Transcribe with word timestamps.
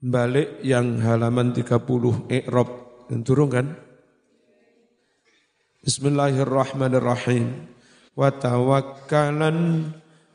balik 0.00 0.60
yang 0.60 1.00
halaman 1.00 1.56
30 1.56 2.28
Iqrab 2.28 2.68
turun 3.24 3.48
kan? 3.48 3.66
Bismillahirrahmanirrahim. 5.86 7.70
Wa 8.16 8.32
tawakkalan 8.34 9.90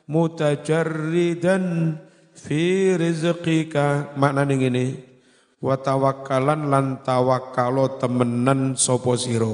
mutajarridan 0.08 1.98
fi 2.34 2.96
rizqika. 2.96 4.16
Maknane 4.16 4.54
ngene 4.56 4.86
wa 5.60 5.76
tawakkalan 5.78 6.72
lan 6.72 6.86
tawakkalo 7.04 8.00
temenan 8.00 8.80
sapa 8.80 9.14
sira. 9.20 9.52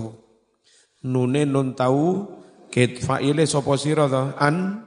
Nune 1.08 1.42
nun 1.48 1.74
tau 1.74 2.30
ket 2.70 3.02
faile 3.02 3.50
sapa 3.50 3.74
sira 3.80 4.08
an? 4.38 4.86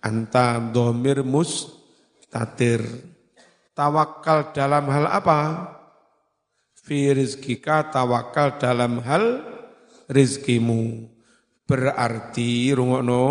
Anta 0.00 0.56
dhamir 0.56 1.20
mustatir 1.20 2.80
tawakal 3.80 4.52
dalam 4.52 4.92
hal 4.92 5.08
apa 5.08 5.40
fi 6.76 7.16
rizkika 7.16 7.88
tawakal 7.88 8.60
dalam 8.60 9.00
hal 9.00 9.40
rizkimu 10.12 11.08
berarti 11.64 12.76
rungokno 12.76 13.24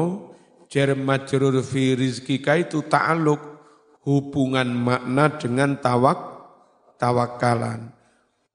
jar 0.66 0.98
majrur 0.98 1.62
fi 1.62 1.94
rizkika 1.94 2.58
itu 2.58 2.82
ta'aluk 2.82 3.38
hubungan 4.10 4.74
makna 4.74 5.38
dengan 5.38 5.78
tawak 5.78 6.18
tawakalan. 6.98 7.94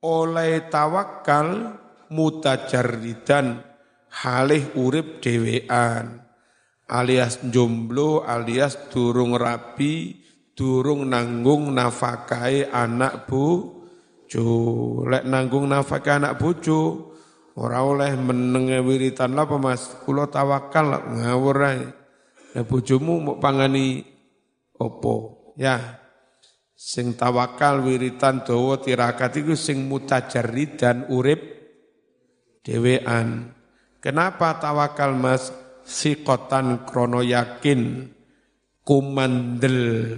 Oleh 0.02 0.66
tawakal 0.66 1.78
mutajarridan 2.10 3.62
halih 4.10 4.66
urip 4.76 5.22
dewean 5.22 6.20
alias 6.90 7.40
jomblo 7.48 8.20
alias 8.20 8.76
durung 8.92 9.32
rapi 9.32 10.23
durung 10.54 11.10
nanggung 11.10 11.74
nafakai 11.74 12.70
anak 12.70 13.26
bu 13.26 13.46
lek 15.06 15.26
nanggung 15.26 15.70
nafakai 15.70 16.18
anak 16.18 16.38
bojo 16.38 17.12
ora 17.54 17.86
oleh 17.86 18.18
menenge 18.18 18.82
wiritan 18.82 19.38
apa 19.38 19.54
Mas 19.62 19.94
kula 20.02 20.26
tawakal 20.26 21.14
ngawur 21.14 21.58
ae 21.62 21.82
Ya 22.54 22.62
bojomu 22.62 23.18
mau 23.18 23.36
pangani 23.42 24.06
opo? 24.78 25.42
Ya. 25.58 25.98
Sing 26.78 27.18
tawakal 27.18 27.82
wiritan 27.82 28.46
dawa 28.46 28.78
tirakat 28.78 29.42
iku 29.42 29.58
sing 29.58 29.90
mutajarridan 29.90 31.10
urip 31.10 31.42
dhewean. 32.62 33.50
Kenapa 33.98 34.62
tawakal 34.62 35.18
Mas? 35.18 35.50
Sikotan 35.84 36.88
krono 36.88 37.20
yakin 37.20 38.08
kumandel. 38.86 40.16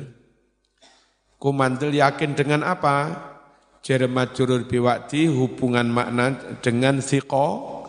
Kumandel 1.37 1.93
yakin 1.93 2.33
dengan 2.33 2.65
apa? 2.65 2.97
Jerema 3.85 4.27
jurur 4.35 4.67
biwakti 4.67 5.31
hubungan 5.31 5.87
makna 5.87 6.59
dengan 6.59 6.99
siko, 6.99 7.85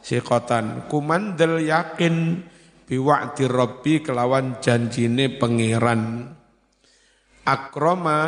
sikotan. 0.00 0.88
Kumandel 0.88 1.60
yakin 1.60 2.40
biwa'di 2.92 3.48
rabbi 3.48 4.04
kelawan 4.04 4.60
janjine 4.60 5.40
pangeran 5.40 6.28
akroma 7.48 8.20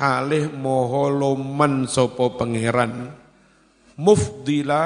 halih 0.00 0.48
moho 0.56 1.12
loman 1.12 1.84
sopo 1.84 2.32
pangeran 2.38 3.12
mufdila 4.00 4.82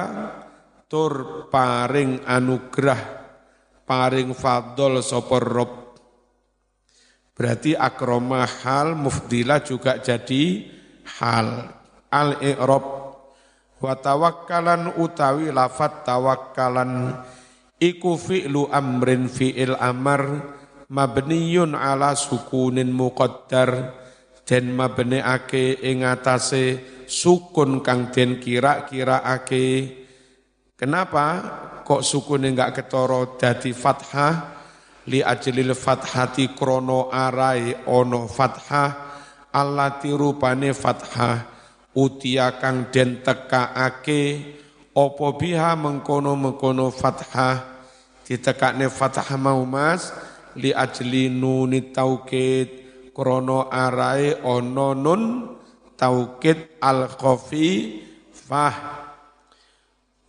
tur 0.90 1.46
paring 1.46 2.26
anugerah 2.26 3.02
paring 3.86 4.34
fadol 4.34 4.98
sopo 4.98 5.38
rob 5.38 5.72
berarti 7.42 7.74
akroma 7.74 8.46
hal 8.46 8.94
mufdila 8.94 9.66
juga 9.66 9.98
jadi 9.98 10.62
hal. 11.18 11.74
Al 12.06 12.38
i'rab 12.38 12.86
wa 13.82 13.92
tawakkalan 13.98 14.94
utawi 14.94 15.50
lafat 15.50 16.06
tawakkalan. 16.06 17.18
Iku 17.82 18.14
fi'lu 18.14 18.70
amrin 18.70 19.26
fi'il 19.26 19.74
amar. 19.74 20.54
Mabniyun 20.86 21.74
ala 21.74 22.14
sukunin 22.14 22.94
muqaddar. 22.94 23.98
Den 24.46 24.78
mabneake 24.78 25.82
ing 25.82 26.06
atase 26.06 26.78
sukun 27.10 27.82
kang 27.82 28.14
den 28.14 28.38
kira-kira 28.42 29.22
ake 29.22 29.94
kenapa 30.74 31.26
kok 31.86 32.02
sukune 32.02 32.50
enggak 32.50 32.82
ketoro 32.82 33.38
dadi 33.38 33.70
fathah 33.70 34.51
li 35.10 35.18
ajlil 35.22 35.74
fathati 35.74 36.54
krono 36.54 37.10
arai 37.10 37.74
ono 37.86 38.30
fathah 38.30 38.90
allati 39.52 40.10
rupane 40.14 40.70
fathah. 40.72 41.50
Utia 41.92 42.56
kang 42.56 42.88
den 42.88 43.20
tekaake 43.20 44.20
opo 44.96 45.36
biha 45.36 45.76
mengkono-mengkono 45.76 46.88
fathah. 46.88 47.84
Ditekakne 48.24 48.88
fathah 48.88 49.36
mau 49.36 49.60
mas. 49.68 50.08
Li 50.56 50.72
ajli 50.72 51.28
nuni 51.28 51.92
taukid 51.92 52.68
krono 53.12 53.68
arai 53.68 54.40
ono 54.40 54.96
nun 54.96 55.22
taukid 55.96 56.80
al 56.80 57.08
khafi 57.12 58.00
fah 58.32 59.01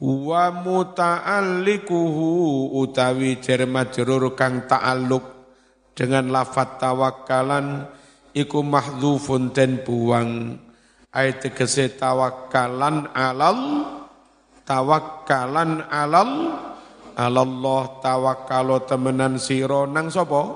wa 0.04 0.52
muta'allikuhu 0.52 2.28
utawi 2.76 3.40
jar 3.40 3.64
majrur 3.64 4.36
kang 4.36 4.68
ta'alluq. 4.68 5.24
Dengan 5.94 6.34
lafat 6.34 6.82
tawakkalan 6.82 7.86
iku 8.34 8.66
mahdzufun 8.66 9.54
den 9.54 9.86
buang 9.86 10.58
ayat 11.14 11.46
tegese 11.46 11.94
tawakkalan 11.96 13.14
alal 13.16 13.88
tawakkalan 14.68 15.88
alal. 15.88 16.60
Alallah 17.14 18.02
tawakkalo 18.02 18.90
temenan 18.90 19.38
sira 19.38 19.86
nang 19.86 20.10
sapa? 20.10 20.50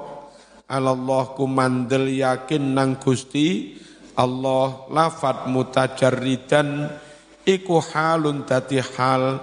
Alallah 0.66 1.38
kumandel 1.38 2.10
yakin 2.10 2.74
nang 2.74 2.98
Gusti. 2.98 3.78
Allah 4.18 4.90
lafat 4.90 5.46
mutajarridan 5.54 6.90
iku 7.48 7.80
halun 7.80 8.44
dadi 8.44 8.84
hal 8.84 9.40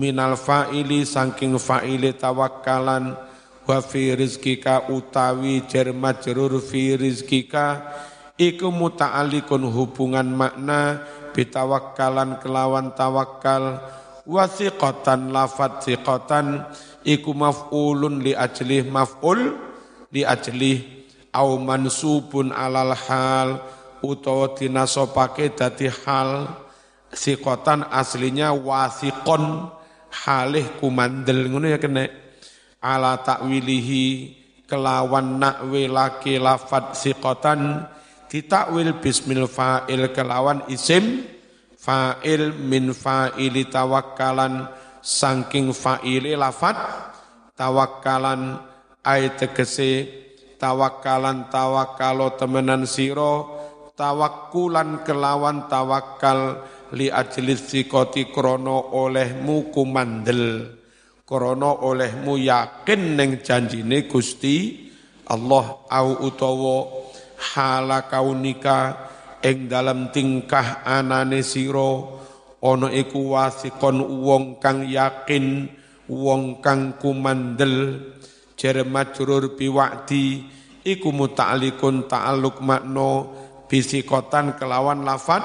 minal 0.00 0.40
fa'ili 0.40 1.04
saking 1.04 1.60
fa'ili 1.60 2.16
tawakkalan. 2.16 3.12
Wa 3.62 3.78
fi 3.78 4.16
rizkika 4.18 4.90
utawi 4.90 5.62
jar 5.70 5.92
majrur 5.94 6.58
fi 6.58 6.98
rizkika. 6.98 7.94
Iku 8.34 8.72
muta'alliqun 8.72 9.62
hubungan 9.68 10.26
makna 10.34 11.04
bitawakkalan 11.36 12.42
kelawan 12.42 12.90
tawakal 12.96 13.78
wasiqatan 14.26 15.30
lafat 15.30 15.82
siqatan 15.86 16.66
iku 17.02 17.34
maf'ulun 17.34 18.22
li 18.22 18.32
ajlih 18.34 18.86
maf'ul 18.86 19.58
li 20.10 20.22
ajlih 20.22 21.06
au 21.34 21.58
mansubun 21.58 22.54
alal 22.54 22.94
hal 22.94 23.62
utawa 24.02 24.54
dinasopake 24.54 25.54
dadi 25.54 25.90
hal 26.02 26.61
siqatan 27.12 27.86
aslinya 27.88 28.56
wasiqon. 28.56 29.68
Halih 30.12 30.76
kumandel 30.76 31.48
ngono 31.48 31.72
ya 31.72 31.80
kene 31.80 32.12
ala 32.84 33.16
takwilihi 33.24 34.36
kelawan 34.68 35.40
nakwe 35.40 35.88
laki 35.88 36.36
lafat 36.36 36.96
siqatan. 36.96 37.88
Ditakwil 38.28 38.96
bismil 39.00 39.48
fa'il 39.48 40.12
kelawan 40.12 40.68
isim. 40.68 41.24
Fa'il 41.76 42.52
min 42.56 42.92
fa'ili 42.92 43.68
tawakkalan. 43.68 44.68
Saking 45.00 45.72
fa'ili 45.72 46.36
lafat 46.36 46.76
tawakkalan. 47.56 48.60
Ay 49.02 49.34
tegese 49.34 50.22
tawakkalan 50.62 51.50
tawakkalo 51.50 52.38
temenan 52.38 52.86
siro 52.86 53.51
tawakkulan 54.02 55.06
kelawan 55.06 55.70
tawakkal 55.70 56.66
li 56.98 57.06
ajlis 57.06 57.70
sikoti 57.70 58.34
krono 58.34 58.90
olehmu 58.98 59.70
kumandel. 59.70 60.74
Krono 61.22 61.86
olehmu 61.86 62.34
yakin 62.34 63.14
neng 63.14 63.46
janjine 63.46 64.10
Gusti 64.10 64.90
Allah 65.30 65.86
au 65.86 66.08
utawa 66.18 67.06
hala 67.54 68.10
kaunika 68.10 69.06
ing 69.38 69.70
dalam 69.70 70.10
tingkah 70.10 70.82
anane 70.82 71.46
siro 71.46 72.18
ono 72.58 72.90
iku 72.90 73.38
wasikon 73.38 74.02
wong 74.02 74.58
kang 74.58 74.82
yakin 74.82 75.70
wong 76.10 76.58
kang 76.58 76.98
kumandel. 76.98 78.02
Jere 78.58 78.82
majrur 78.82 79.54
biwa'di 79.54 80.42
iku 80.82 81.14
muta'alikun 81.14 82.10
ta'aluk 82.10 82.58
makno 82.58 83.41
bisikotan 83.72 84.60
kelawan 84.60 85.00
lafat 85.00 85.40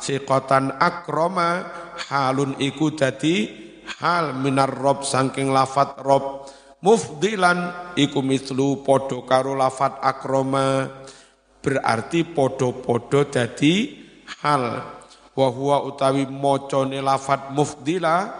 sikotan 0.00 0.72
akroma 0.80 1.68
halun 2.08 2.56
iku 2.56 2.96
dadi 2.96 3.52
hal 4.00 4.32
minar 4.32 4.72
rob 4.72 5.04
saking 5.04 5.52
lafat 5.52 6.00
rob. 6.00 6.48
Mufdilan 6.80 7.92
iku 8.00 8.24
mislu 8.24 8.80
podo 8.80 9.28
karo 9.28 9.52
lafat 9.52 10.00
akroma 10.00 10.88
berarti 11.60 12.24
podo-podo 12.24 13.28
dadi 13.28 13.92
hal. 14.40 14.96
Wa 15.36 15.48
huwa 15.52 15.84
utawi 15.84 16.24
macane 16.24 17.04
lafat 17.04 17.52
mufdila 17.52 18.32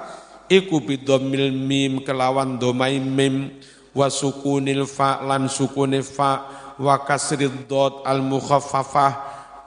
iku 0.49 0.81
bidomil 0.81 1.53
mim 1.53 2.01
kelawan 2.01 2.57
domai 2.57 2.97
mim. 3.05 3.53
Wa 3.97 4.13
sukunil 4.13 4.85
fa 4.85 5.25
lan 5.25 5.49
sukune 5.49 6.05
fa 6.05 6.65
wa 6.81 7.01
kasrid 7.05 7.69
dot 7.69 8.05
al 8.05 8.21
mukhaffafah 8.21 9.13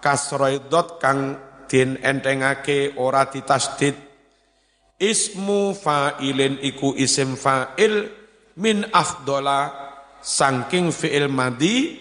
kasroy 0.02 0.62
dot 0.70 1.02
kang 1.02 1.38
den 1.70 1.98
entengake 2.02 2.98
ora 2.98 3.30
ditasdid. 3.30 3.96
Ismu 5.00 5.72
fa'ilin 5.78 6.60
iku 6.60 6.92
isim 6.98 7.40
fa'il 7.40 8.10
min 8.60 8.84
afdola 8.92 9.72
saking 10.20 10.92
fi'il 10.92 11.32
madi 11.32 11.96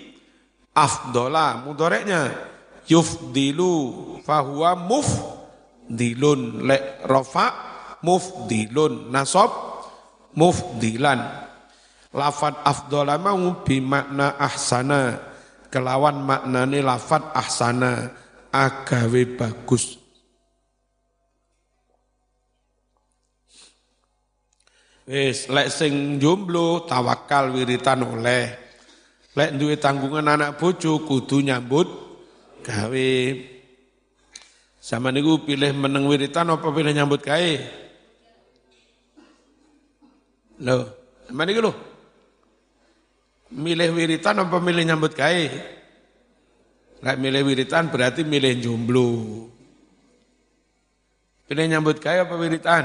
afdola 0.75 1.63
mudoreknya 1.63 2.35
yufdilu 2.91 4.19
fahuwa 4.27 4.75
mufdilun. 4.75 6.67
Le 6.67 7.07
rofa 7.07 7.47
mufdilun. 8.03 9.15
Nasab 9.15 9.51
mufdilan 10.35 11.48
lafat 12.19 12.59
afdola 12.67 13.15
mau 13.23 13.63
bimakna 13.63 14.35
ahsana 14.35 15.23
kelawan 15.71 16.19
maknane 16.27 16.83
lafat 16.83 17.23
ahsana 17.39 18.11
agawe 18.51 19.23
bagus 19.39 19.99
Wis 25.09 25.49
lek 25.49 25.73
sing 25.73 26.21
jomblo 26.21 26.85
tawakal 26.85 27.49
wiritan 27.57 28.05
oleh. 28.05 28.53
Lek 29.33 29.57
duwe 29.57 29.81
tanggungan 29.81 30.37
anak 30.37 30.61
bojo 30.61 31.01
kudu 31.01 31.41
nyambut 31.41 31.89
gawe. 32.61 33.13
Sama 34.77 35.09
niku 35.09 35.49
pilih 35.49 35.73
meneng 35.73 36.05
wiritan 36.05 36.53
apa 36.53 36.69
pilih 36.69 36.93
nyambut 36.93 37.25
gawe? 37.25 37.55
Loh, 40.61 40.93
sama 41.25 41.43
niku 41.49 41.61
loh. 41.65 41.88
Milih 43.49 43.97
wiritan 43.97 44.45
apa 44.45 44.61
milih 44.61 44.85
nyambut 44.85 45.17
gawe? 45.17 45.47
Lek 46.99 47.17
milih 47.17 47.43
wiritan 47.49 47.89
berarti 47.89 48.27
milih 48.27 48.61
jomblo. 48.61 49.11
Pilih 51.49 51.65
nyambut 51.65 51.97
gawe 51.97 52.29
apa 52.29 52.35
wiritan? 52.37 52.85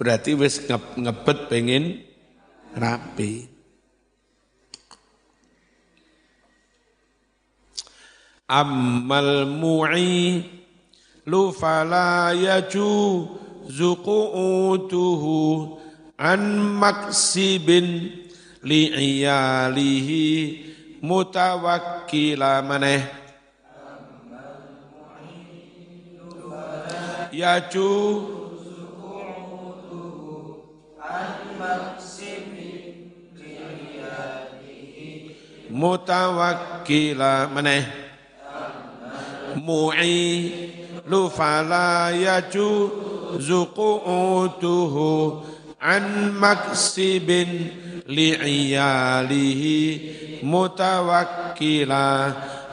Berarti 0.00 0.32
wis 0.32 0.64
ngebet 0.96 1.52
pengen 1.52 2.00
rapi. 2.72 3.52
ammal 8.52 9.48
mu'i 9.48 10.44
lu 11.24 11.56
fala 11.56 12.36
qu'utuhu 13.72 15.40
an 16.22 16.42
maksibin 16.78 18.14
li'iyalihi 18.62 20.22
mutawakkila 21.02 22.62
maneh. 22.62 23.02
Yaju 27.34 27.90
mutawakkila 35.74 37.50
maneh. 37.50 37.82
Mu'ilu 39.58 41.22
fala 41.34 42.14
yajuzu 42.14 43.60
qu'utuhu 43.74 45.10
an 45.82 46.30
maksibin 46.38 47.74
li'iyalihi 48.06 49.78
mutawakkila 50.46 52.06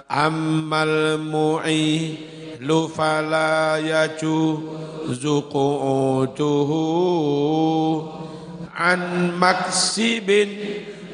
ammal 0.05 1.17
mu'ilu 1.17 2.85
fala 2.93 3.81
yajuzu 3.81 5.37
qu'utuhu 5.49 6.85
an 8.77 9.33
maksibin 9.41 10.49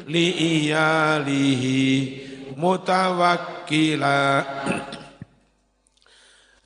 li'iyalihi 0.04 1.80
mutawakkila 2.60 4.44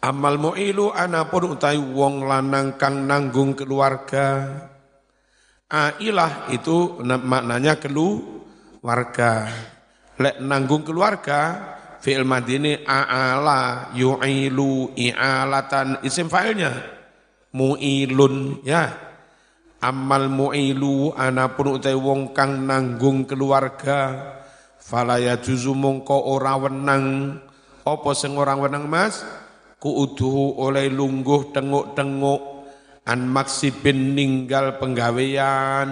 Amal 0.01 0.41
mu'ilu 0.41 0.97
anapun 0.97 1.53
utai 1.53 1.77
wong 1.77 2.25
lanang 2.25 2.81
kang 2.81 3.05
nanggung 3.05 3.53
keluarga. 3.53 4.49
Ailah 5.71 6.51
itu 6.51 6.99
maknanya 7.07 7.79
keluarga. 7.79 9.47
Lek 10.19 10.43
nanggung 10.43 10.83
keluarga, 10.83 11.41
fi'il 12.03 12.27
madini 12.27 12.83
a'ala 12.83 13.95
yu'ilu 13.95 14.99
i'alatan 14.99 16.03
isim 16.03 16.27
fa'ilnya. 16.27 16.75
Mu'ilun 17.55 18.67
ya. 18.67 18.91
Amal 19.81 20.27
mu'ilu 20.27 21.15
anapun 21.15 21.79
utai 21.79 21.95
wong 21.95 22.35
kang 22.35 22.67
nanggung 22.67 23.25
keluarga. 23.31 24.35
Falaya 24.83 25.39
juzu 25.39 25.71
mongko 25.71 26.35
ora 26.35 26.59
wenang. 26.59 27.39
Apa 27.87 28.11
sing 28.19 28.35
orang 28.35 28.59
wenang 28.59 28.91
mas? 28.91 29.23
kuuduhu 29.81 30.61
oleh 30.61 30.93
lungguh 30.93 31.57
tenguk-tenguk 31.57 32.41
an 33.07 33.21
maksibin 33.29 34.13
ninggal 34.13 34.77
penggawean. 34.77 35.91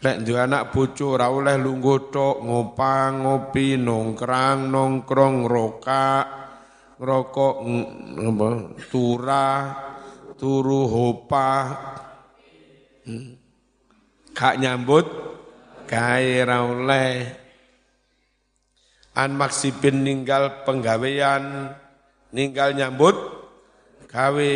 Lek 0.00 0.24
duwe 0.24 0.40
anak 0.40 0.72
bojo 0.72 1.20
ora 1.20 1.28
oleh 1.28 1.60
lungguh 1.60 2.08
tok 2.08 2.40
ngopang 2.40 3.28
ngopi 3.28 3.76
nongkrang 3.76 4.72
nongkrong 4.72 5.44
roka 5.44 6.24
ngrokok 6.96 7.56
apa 8.16 8.48
turah 8.88 9.60
turu 10.40 10.88
hopa 10.88 11.48
hmm. 13.04 13.28
gak 14.32 14.56
nyambut 14.56 15.04
gawe 15.84 16.32
ra 16.48 16.58
oleh. 16.64 17.12
An 19.20 19.36
maksibin 19.36 20.00
ninggal 20.00 20.64
penggawean. 20.64 21.76
Ninggal 22.32 22.72
nyambut 22.72 23.20
gawe 24.08 24.52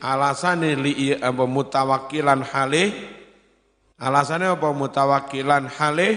alasane 0.00 0.78
li 0.78 1.14
apa 1.14 1.44
mutawakilan 1.44 2.42
hale 2.42 2.84
alasane 3.98 4.46
apa 4.46 4.68
mutawakilan 4.70 5.66
hale 5.66 6.08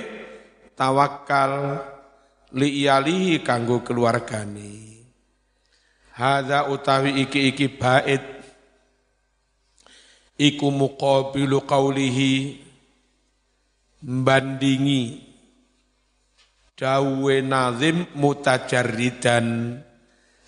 tawakal 0.77 1.81
li 2.55 2.83
iyalihi 2.83 3.39
kanggo 3.45 3.85
keluargane. 3.85 4.91
Hadza 6.11 6.67
utawi 6.67 7.23
iki 7.23 7.53
iki 7.53 7.67
bait. 7.71 8.23
Iku 10.41 10.73
muqabilu 10.73 11.61
qaulihi 11.69 12.57
bandingi 14.01 15.21
dawe 16.73 17.35
nazim 17.45 18.09
mutajarridan 18.17 19.77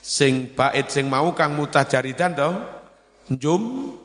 sing 0.01 0.49
bait 0.57 0.89
sing 0.89 1.05
mau 1.05 1.29
kang 1.37 1.53
mutajaridan 1.53 2.33
to 2.33 2.49
njum 3.31 3.95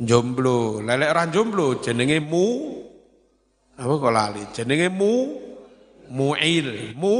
jomblo 0.00 0.80
lelek 0.80 1.12
ora 1.12 1.24
jomblo 1.28 1.76
jenenge 1.84 2.18
mu. 2.20 2.46
Apa 3.76 3.92
kok 3.98 4.12
lali? 4.12 4.42
Jenenge 4.52 4.88
mu. 4.88 5.12
Muil. 6.12 6.92
Mu. 6.96 7.16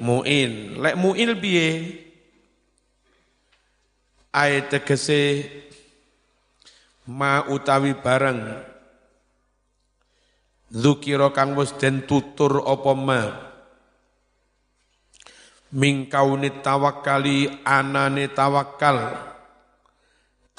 Muil. 0.00 0.78
Lek 0.78 0.96
muil 0.98 1.30
piye? 1.38 1.68
Ayat 4.30 4.70
tegese 4.70 5.46
ma 7.10 7.42
utawi 7.50 7.98
bareng. 7.98 8.70
Zukiro 10.70 11.34
kang 11.34 11.58
wis 11.58 11.74
den 11.74 12.06
tutur 12.06 12.62
apa 12.62 12.92
ma? 12.94 13.22
Mingkauni 15.74 16.62
tawakali 16.62 17.66
anane 17.66 18.30
tawakal 18.30 19.29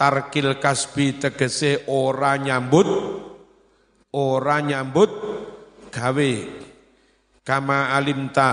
tarkil 0.02 0.58
kasbi 0.58 1.22
tegese 1.22 1.86
ora 1.86 2.34
nyambut 2.34 2.90
ora 4.18 4.58
nyambut 4.58 5.14
gawe. 5.94 6.34
Kama 7.46 7.94
alimta 7.94 8.52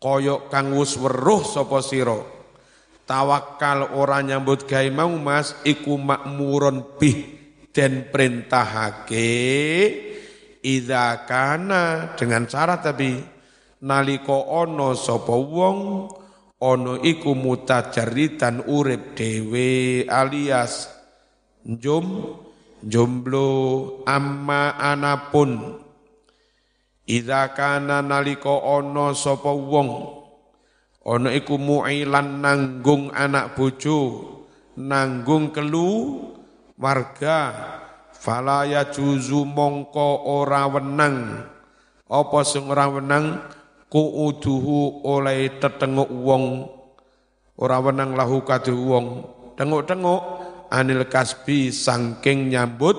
koyok 0.00 0.48
kang 0.48 0.72
weruh 0.72 1.44
sapa 1.44 1.84
sira. 1.84 2.16
Tawakal 3.04 3.92
ora 4.00 4.24
nyambut 4.24 4.64
gawe 4.64 4.88
mau 4.88 5.12
Mas 5.20 5.52
iku 5.60 6.00
makmuron 6.00 6.96
bih 6.96 7.36
den 7.68 8.08
perintahake 8.08 9.28
Idza 10.64 11.28
kana 11.28 12.16
dengan 12.16 12.48
syarat 12.48 12.80
tapi 12.80 13.20
nalika 13.84 14.32
ana 14.32 14.96
sapa 14.96 15.36
wong 15.36 16.08
ana 16.64 16.96
iku 17.04 17.36
mutajaritan 17.36 18.64
urip 18.64 19.12
dhewe 19.12 20.08
alias 20.08 20.88
jom 21.60 22.40
jomblo 22.80 23.48
amma 24.08 24.72
anapun. 24.80 25.80
Idza 27.04 27.52
kana 27.52 28.00
nalika 28.00 28.64
ana 28.64 29.12
sapa 29.12 29.52
wong 29.52 29.90
ana 31.04 31.36
iku 31.36 31.60
mu'ilan 31.60 32.40
nanggung 32.40 33.12
anak 33.12 33.60
bojo 33.60 34.24
nanggung 34.80 35.52
kelu 35.52 36.16
warga 36.80 37.52
fala 38.16 38.64
ya 38.64 38.88
juzu 38.88 39.44
mongko 39.44 40.24
ora 40.24 40.64
wenang. 40.64 41.44
Apa 42.08 42.40
sing 42.40 42.72
ora 42.72 42.88
wenang 42.88 43.36
kuuduhu 43.94 45.06
oleh 45.06 45.54
tetenguk 45.62 46.10
wong. 46.10 46.66
Ora 47.54 47.78
wenang 47.78 48.18
lahu 48.18 48.42
kadhe 48.42 48.74
wong. 48.74 49.22
Tenguk-tenguk. 49.54 50.22
Anil 50.74 51.06
kasbi 51.06 51.70
sangking 51.70 52.50
nyambut. 52.50 52.98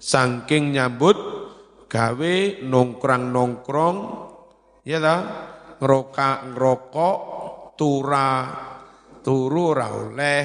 Sangking 0.00 0.72
nyambut. 0.72 1.20
Gawe 1.92 2.36
nongkrong-nongkrong 2.64 3.96
ya 4.88 4.96
ta? 4.96 5.16
Ngerokok 5.76 6.56
ngerokok 6.56 7.18
tura. 7.76 8.32
Turu 9.20 9.76
ora 9.76 9.92
oleh. 9.92 10.44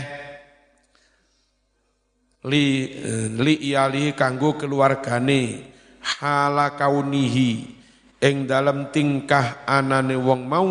Li 2.51 2.65
eh, 2.91 3.31
li 3.31 3.53
iyali 3.71 4.11
kanggo 4.11 4.59
keluargane. 4.59 5.71
Hala 6.03 6.75
kaunihi 6.75 7.76
ing 8.17 8.49
dalam 8.49 8.89
tingkah 8.89 9.67
anane 9.69 10.17
wong 10.17 10.41
mau 10.49 10.69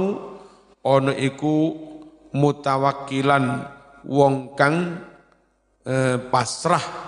ana 0.83 1.13
iku 1.15 1.75
mutawakkilan 2.35 3.45
wong 4.07 4.55
kang 4.59 5.03
eh, 5.87 6.19
pasrah. 6.31 7.05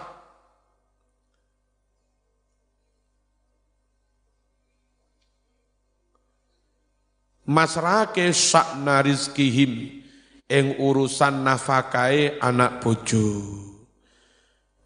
Masrake 7.49 8.29
sakna 8.37 9.01
rizkihim 9.01 10.05
ing 10.53 10.67
urusan 10.77 11.49
nafakae 11.49 12.37
anak 12.45 12.85
bojo. 12.85 13.41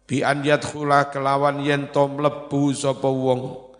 Bi 0.07 0.23
an 0.23 0.47
yadkhula 0.47 1.11
kelawan 1.11 1.59
yen 1.59 1.91
to 1.91 2.07
mlebu 2.07 2.71
sapa 2.71 3.11
wong 3.11 3.72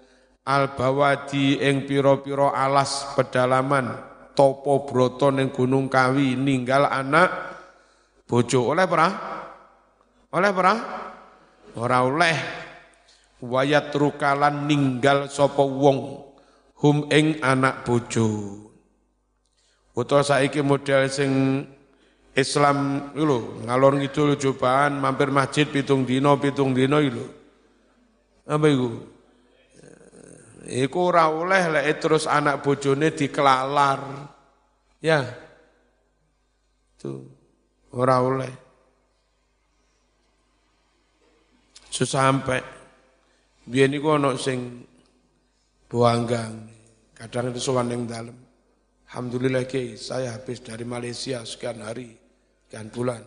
al 0.44 0.76
bawadi 0.76 1.60
ing 1.64 1.88
pira-pira 1.88 2.52
alas 2.52 3.16
pedalaman 3.16 3.96
topo 4.36 4.84
broto 4.84 5.32
ning 5.32 5.54
Gunung 5.56 5.88
Kawi 5.88 6.36
ninggal 6.36 6.90
anak 6.90 7.30
bojo. 8.28 8.74
Oleh 8.74 8.86
ora? 8.90 9.10
Oleh 10.34 10.52
ora? 10.52 10.76
Ora 11.80 11.98
oleh. 12.04 12.38
Wayat 13.44 13.92
rukalan 13.92 14.72
ninggal 14.72 15.28
sapa 15.28 15.64
wong 15.64 16.24
hum 16.80 17.08
ing 17.12 17.44
anak 17.44 17.84
bojo. 17.84 18.60
Utawa 19.94 20.26
saiki 20.26 20.66
model 20.66 21.06
sing 21.12 21.32
Islam 22.34 23.12
lho 23.14 23.62
ngalor 23.68 24.02
ngidul 24.02 24.34
cobaan 24.42 24.98
mampir 24.98 25.30
masjid 25.30 25.70
pitung 25.70 26.02
dino 26.02 26.34
pitung 26.42 26.74
dino 26.74 26.98
lho. 26.98 27.30
Apa 28.50 28.66
iku? 28.74 29.13
Iku 30.64 31.12
ora 31.12 31.28
oleh 31.28 31.68
lek 31.68 32.00
terus 32.00 32.24
anak 32.24 32.64
bojone 32.64 33.12
dikelalar. 33.12 34.32
Ya. 35.04 35.28
Itu 36.96 37.28
ora 37.92 38.24
oleh. 38.24 38.54
Susah 41.92 42.32
sampai 42.32 42.64
biyen 43.68 43.92
niku 43.92 44.16
ana 44.16 44.34
sing 44.40 44.88
buanggang 45.92 46.72
kadang 47.12 47.52
itu 47.52 47.60
sowan 47.60 47.92
ning 47.92 48.08
dalem. 48.08 48.34
Alhamdulillah 49.12 49.70
Kiai, 49.70 49.94
saya 49.94 50.34
habis 50.34 50.64
dari 50.66 50.88
Malaysia 50.88 51.46
sekian 51.46 51.86
hari 51.86 52.18
sekian 52.66 52.90
bulan. 52.90 53.22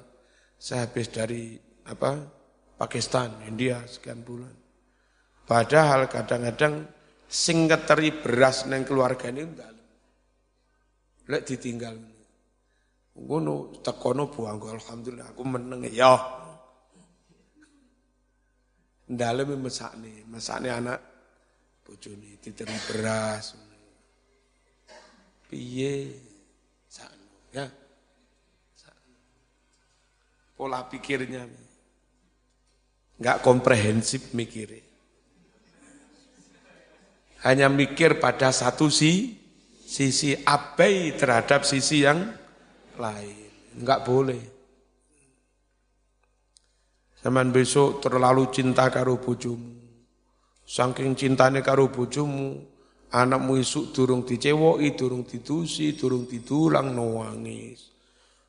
Saya 0.58 0.88
habis 0.88 1.12
dari 1.14 1.54
apa 1.86 2.26
Pakistan, 2.74 3.44
India 3.46 3.86
sekian 3.86 4.26
bulan. 4.26 4.50
Padahal 5.46 6.10
kadang-kadang 6.10 6.95
sing 7.26 7.66
ngeteri 7.66 8.10
beras 8.22 8.64
neng 8.70 8.86
keluarga 8.86 9.28
ini 9.28 9.42
enggak. 9.42 9.72
Lek 11.26 11.42
ditinggal. 11.42 11.96
Ngono 13.16 13.82
tekono 13.82 14.30
buang 14.30 14.62
alhamdulillah 14.62 15.34
aku 15.34 15.42
meneng 15.42 15.82
ya. 15.90 16.14
Ndalem 19.06 19.58
mesakne, 19.62 20.26
mesakne 20.26 20.68
anak 20.70 20.98
bojone 21.86 22.38
diteri 22.42 22.76
beras. 22.90 23.54
Piye? 25.46 25.94
Ya 27.54 27.70
pola 30.56 30.88
pikirnya. 30.88 31.44
Enggak 33.20 33.44
komprehensif 33.44 34.32
mikirnya. 34.32 34.85
Hanya 37.46 37.70
mikir 37.70 38.18
pada 38.18 38.50
satu 38.50 38.90
si, 38.90 39.38
sisi 39.86 40.34
abai 40.42 41.14
terhadap 41.14 41.62
sisi 41.62 42.02
yang 42.02 42.26
lain. 42.98 43.38
Enggak 43.78 44.02
boleh. 44.02 44.42
Zaman 47.22 47.54
besok 47.54 48.02
terlalu 48.02 48.50
cinta 48.50 48.90
karo 48.90 49.22
bojomu. 49.22 49.78
Saking 50.66 51.14
cintane 51.14 51.62
karo 51.62 51.86
bojomu, 51.86 52.58
anakmu 53.14 53.62
isuk 53.62 53.94
durung 53.94 54.26
dicewoki, 54.26 54.98
durung 54.98 55.22
didusi, 55.22 55.94
durung 55.94 56.26
didulang 56.26 56.90
nangis. 56.90 57.94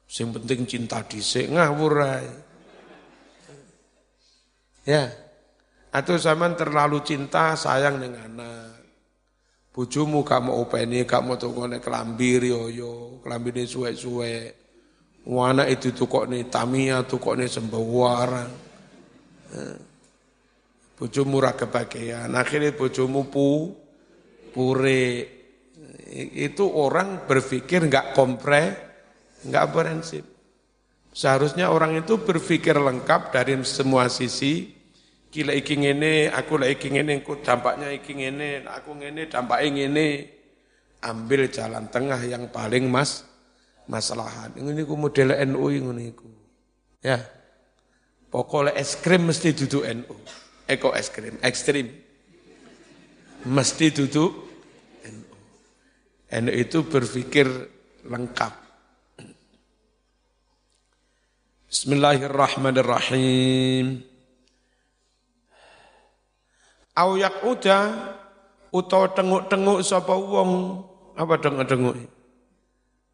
Sing 0.10 0.34
penting 0.34 0.66
cinta 0.66 1.06
dhisik 1.06 1.54
ngawur 1.54 2.02
ae. 2.02 2.32
Ya. 4.90 5.14
Atau 5.94 6.18
zaman 6.18 6.58
terlalu 6.58 7.06
cinta 7.06 7.54
sayang 7.54 8.02
dengan 8.02 8.26
anak. 8.26 8.77
Bojomu 9.78 10.26
gak 10.26 10.42
mau 10.42 10.66
openi, 10.66 11.06
gak 11.06 11.22
mau 11.22 11.38
tukone 11.38 11.78
kelambi 11.78 12.50
riyo, 12.50 13.22
kelambine 13.22 13.70
suwe-suwe. 13.70 14.58
Wana 15.30 15.70
itu 15.70 15.94
tukokne 15.94 16.50
tamia, 16.50 17.06
tukokne 17.06 17.46
sembawara. 17.46 18.50
Bojomu 20.98 21.38
ra 21.38 21.54
kebagian, 21.54 22.34
akhirnya 22.34 22.74
bojomu 22.74 23.30
pu 23.30 23.70
pure. 24.50 25.06
Itu 26.34 26.66
orang 26.74 27.30
berpikir 27.30 27.86
enggak 27.86 28.18
kompre, 28.18 28.88
Enggak 29.46 29.66
berensip. 29.70 30.26
Seharusnya 31.14 31.70
orang 31.70 31.98
itu 31.98 32.18
berpikir 32.18 32.78
lengkap 32.78 33.34
dari 33.34 33.58
semua 33.66 34.10
sisi. 34.10 34.77
Kila 35.38 35.54
iki 35.54 35.78
ngene, 35.78 36.34
aku 36.34 36.58
lah 36.58 36.66
iki 36.66 36.90
ngene, 36.90 37.22
aku 37.22 37.38
dampaknya 37.46 37.94
iki 37.94 38.18
ngene, 38.18 38.66
aku 38.66 38.98
ngene, 38.98 39.30
dampaknya 39.30 39.86
ngene. 39.86 40.34
Ambil 41.06 41.46
jalan 41.54 41.86
tengah 41.94 42.18
yang 42.26 42.50
paling 42.50 42.90
mas 42.90 43.22
maslahat. 43.86 44.58
Ini 44.58 44.82
ku 44.82 44.98
model 44.98 45.38
NU 45.46 45.70
ini 45.70 46.10
ku. 46.18 46.26
Ya. 47.06 47.22
Pokoknya 48.34 48.74
es 48.82 48.98
krim 48.98 49.30
mesti 49.30 49.54
duduk 49.54 49.86
NU. 49.86 50.18
Eko 50.66 50.98
es 50.98 51.14
krim, 51.14 51.38
ekstrim. 51.46 51.86
Mesti 53.46 53.94
duduk 53.94 54.34
NU. 55.06 55.38
NU 56.34 56.50
itu 56.50 56.82
berpikir 56.82 57.46
lengkap. 58.10 58.58
Bismillahirrahmanirrahim. 61.70 64.17
Au 66.98 67.14
uda 67.46 67.80
utawa 68.74 69.14
tenguk-tenguk 69.14 69.86
sapa 69.86 70.18
wong 70.18 70.82
apa 71.14 71.38
tenguk-tenguk? 71.38 71.94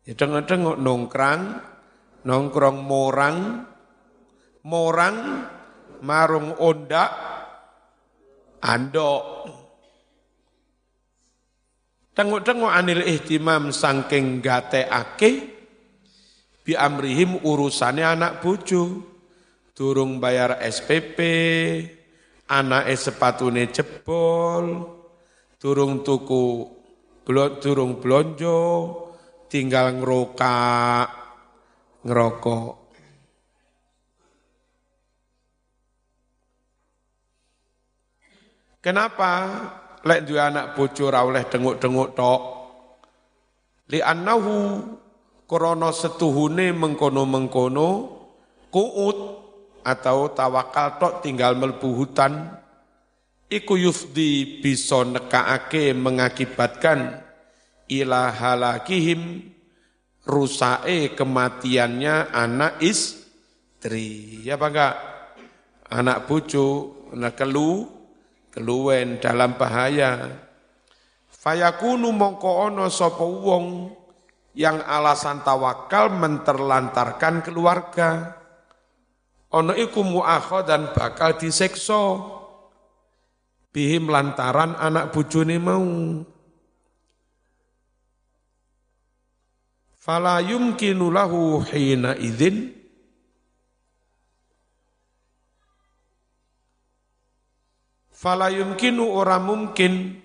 Ya 0.08 0.16
tenguk-tenguk 0.16 0.80
nongkrang, 0.80 1.60
nongkrong 2.24 2.80
morang, 2.80 3.68
morang 4.64 5.48
marung 6.04 6.56
ondak 6.60 7.12
andok. 8.64 9.52
Tenguk-tenguk 12.16 12.72
anil 12.72 13.04
ihtimam 13.04 13.76
sangking 13.76 14.40
gateake 14.40 15.50
bi 16.64 16.72
amrihim 16.78 17.42
urusannya 17.44 18.06
anak 18.16 18.32
bojo 18.40 19.02
durung 19.76 20.22
bayar 20.24 20.62
SPP 20.62 21.20
anake 22.48 22.96
sepatune 22.98 23.72
jebol, 23.72 24.66
durung 25.60 26.04
tuku 26.04 26.68
durung 27.64 28.04
blonjo, 28.04 28.60
tinggal 29.48 29.96
ngerokak, 29.96 31.08
ngerokok. 32.04 32.74
Kenapa 38.84 39.32
lek 40.04 40.28
duwe 40.28 40.44
anak 40.44 40.76
bojo 40.76 41.08
oleh 41.08 41.48
denguk-denguk 41.48 42.12
tok? 42.12 42.42
Li 43.88 44.04
annahu 44.04 44.84
krana 45.48 45.96
setuhune 45.96 46.76
mengkono-mengkono 46.76 47.90
kuut 48.68 49.43
atau 49.84 50.32
tawakal 50.32 50.98
tok 50.98 51.14
tinggal 51.22 51.60
melbu 51.60 51.90
hutan 51.94 52.58
iku 53.52 53.76
yufdi 53.76 54.64
bisa 54.64 55.04
nekaake 55.04 55.92
mengakibatkan 55.94 57.20
ila 57.92 58.32
halakihim 58.32 59.52
rusae 60.24 61.12
kematiannya 61.14 62.32
anak 62.32 62.80
istri 62.80 64.40
ya 64.48 64.56
apa 64.56 64.68
enggak 64.72 64.96
anak 65.92 66.18
bojo 66.26 66.68
nah 67.14 67.36
kelu 67.36 68.04
keluwen 68.54 69.18
dalam 69.18 69.58
bahaya. 69.58 70.30
Fayakunu 71.34 72.14
mongko 72.14 72.70
ono 72.70 72.86
sapa 72.88 73.26
wong 73.26 73.90
yang 74.54 74.80
alasan 74.86 75.42
tawakal 75.42 76.14
menterlantarkan 76.14 77.42
keluarga. 77.42 78.40
Ono 79.54 79.74
iku 79.78 80.02
dan 80.66 80.90
bakal 80.94 81.38
disekso. 81.38 82.34
Bihim 83.74 84.10
lantaran 84.10 84.78
anak 84.78 85.14
bujuni 85.14 85.58
mau. 85.62 85.86
Fala 89.98 90.44
yumkinu 90.44 91.08
lahu 91.08 91.64
hina 91.64 92.12
idzin 92.20 92.76
Fala 98.24 98.48
yumkinu 98.48 99.04
ora 99.04 99.36
mungkin 99.36 100.23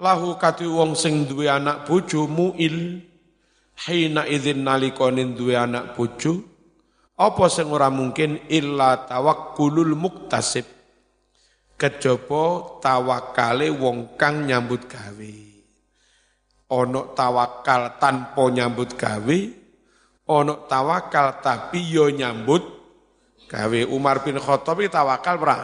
lahu 0.00 0.40
kati 0.40 0.64
wong 0.64 0.96
sing 0.96 1.28
duwe 1.28 1.46
anak 1.46 1.84
bojo 1.84 2.24
muil 2.24 3.04
hina 3.84 4.24
idzin 4.24 4.64
nalikonin 4.64 5.36
duwe 5.36 5.54
anak 5.54 5.92
bojo 5.92 6.40
apa 7.20 7.44
sing 7.52 7.68
ora 7.68 7.92
mungkin 7.92 8.48
illa 8.48 9.04
tawakkulul 9.04 9.92
muktasib 9.92 10.64
kejaba 11.76 12.80
tawakale 12.80 13.68
wong 13.68 14.16
kang 14.16 14.48
nyambut 14.48 14.88
gawe 14.88 15.50
ono 16.70 17.12
tawakal 17.18 17.98
tanpa 17.98 18.46
nyambut 18.46 18.94
gawe, 18.94 19.38
ono 20.30 20.54
tawakal 20.70 21.42
tapi 21.42 21.82
yo 21.82 22.06
nyambut 22.08 22.62
gawe. 23.50 23.80
Umar 23.90 24.22
bin 24.22 24.38
Khattab 24.38 24.78
tawakal 24.86 25.36
ora? 25.42 25.58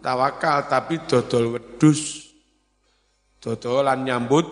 Tawakal 0.00 0.66
tapi 0.66 1.04
dodol 1.04 1.60
wedus. 1.60 2.31
Dodolan 3.42 4.06
nyambut 4.06 4.46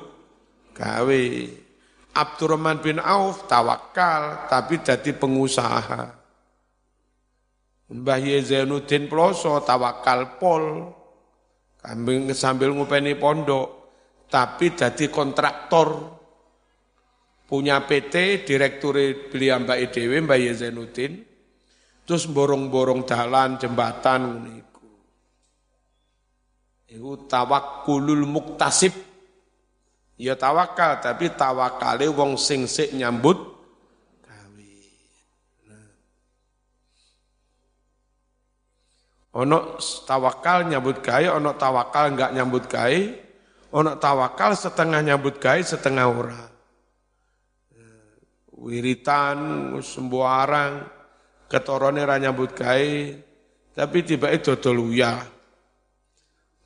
gawe. 0.75 1.23
Abdurrahman 2.11 2.82
bin 2.82 2.99
Auf 2.99 3.47
tawakal 3.47 4.50
tapi 4.50 4.82
jadi 4.82 5.14
pengusaha. 5.14 6.18
Mbah 7.90 8.23
Zainuddin 8.42 9.06
Ploso 9.06 9.62
tawakal 9.62 10.42
pol. 10.42 10.90
Kambing 11.81 12.35
sambil 12.35 12.74
ngupeni 12.74 13.16
pondok 13.16 13.81
tapi 14.29 14.76
jadi 14.76 15.09
kontraktor 15.09 16.20
punya 17.48 17.83
PT 17.83 18.46
direktur 18.46 18.94
beli 19.33 19.48
Mbak 19.50 19.79
Dewi 19.90 20.22
Mbak 20.22 20.38
Zainuddin 20.55 21.12
terus 22.07 22.31
borong-borong 22.31 23.09
jalan 23.09 23.57
jembatan 23.57 24.44
iku 26.90 27.31
tawakkulul 27.31 28.26
muktasib 28.26 28.92
ya 30.20 30.35
tawakal 30.37 30.98
tapi 30.98 31.33
tawakale 31.33 32.11
wong 32.11 32.35
sing 32.35 32.66
sik 32.66 32.92
nyambut 32.92 33.38
gawe 34.26 34.70
nah. 35.70 35.88
ono 39.38 39.79
tawakal 40.05 40.66
nyambut 40.66 41.00
gawe 41.00 41.26
ono 41.31 41.50
tawakal 41.55 42.12
enggak 42.12 42.31
nyambut 42.35 42.66
gawe 42.66 43.31
Ono 43.70 43.94
tawakal 44.03 44.59
setengah 44.59 44.98
nyambut 44.98 45.38
gawe 45.38 45.62
setengah 45.62 46.07
ora. 46.11 46.42
Wiritan 48.61 49.38
sembarang 49.79 50.85
ketorone 51.46 52.03
ra 52.03 52.18
nyambut 52.18 52.50
gawe 52.50 52.90
tapi 53.70 53.98
tiba 54.03 54.35
itu 54.35 54.59
dodol. 54.59 54.90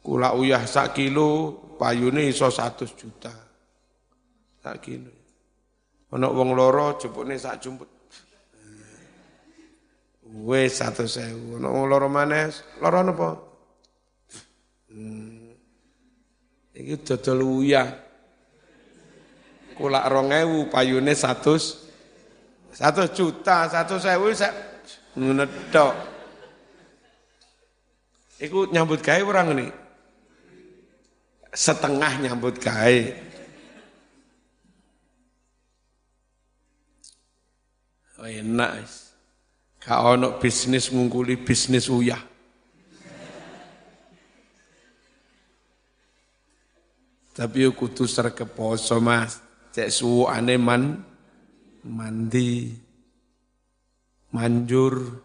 Kula 0.05 0.37
uyah 0.37 0.69
sak 0.69 1.01
kilo 1.01 1.57
payune 1.81 2.29
iso 2.29 2.53
100 2.53 2.93
juta. 2.93 3.33
Sak 4.61 4.77
kilo. 4.85 5.09
Ono 6.13 6.29
wong 6.29 6.53
loro 6.53 7.01
jebukne 7.01 7.41
sak 7.41 7.65
jumput. 7.65 7.89
Wes 10.45 10.77
100.000. 10.77 11.57
Ono 11.57 11.69
wong 11.73 11.85
loro 11.89 12.13
maneh, 12.13 12.53
loro 12.85 13.01
napa? 13.01 13.31
Hmm. 14.93 15.57
Iki 16.77 16.95
dodol 17.01 17.41
uyah. 17.65 17.89
Kulak 19.75 20.07
rongewu 20.07 20.71
payune 20.71 21.19
satu 21.19 21.59
satu 22.71 23.11
juta, 23.11 23.67
satu 23.73 23.97
sak 23.99 24.21
ngedok. 25.17 25.95
Iku 28.39 28.69
nyambut 28.69 29.03
gawe 29.03 29.23
orang 29.25 29.55
ini. 29.55 29.84
Setengah 31.55 32.19
nyambut 32.19 32.59
gawe. 32.59 32.99
Oh, 38.19 38.27
enak. 38.27 38.91
Kau 39.79 40.19
ono 40.19 40.43
bisnis 40.43 40.91
ngungkuli 40.91 41.39
bisnis 41.39 41.87
uyah. 41.87 42.19
Tapi 47.35 47.67
yo 47.67 47.75
kudu 47.75 48.07
sregep 48.07 48.51
poso 48.55 48.99
Mas. 48.99 49.39
Cek 49.75 49.91
suwane 49.91 50.55
man 50.55 51.03
mandi 51.83 52.71
manjur 54.31 55.19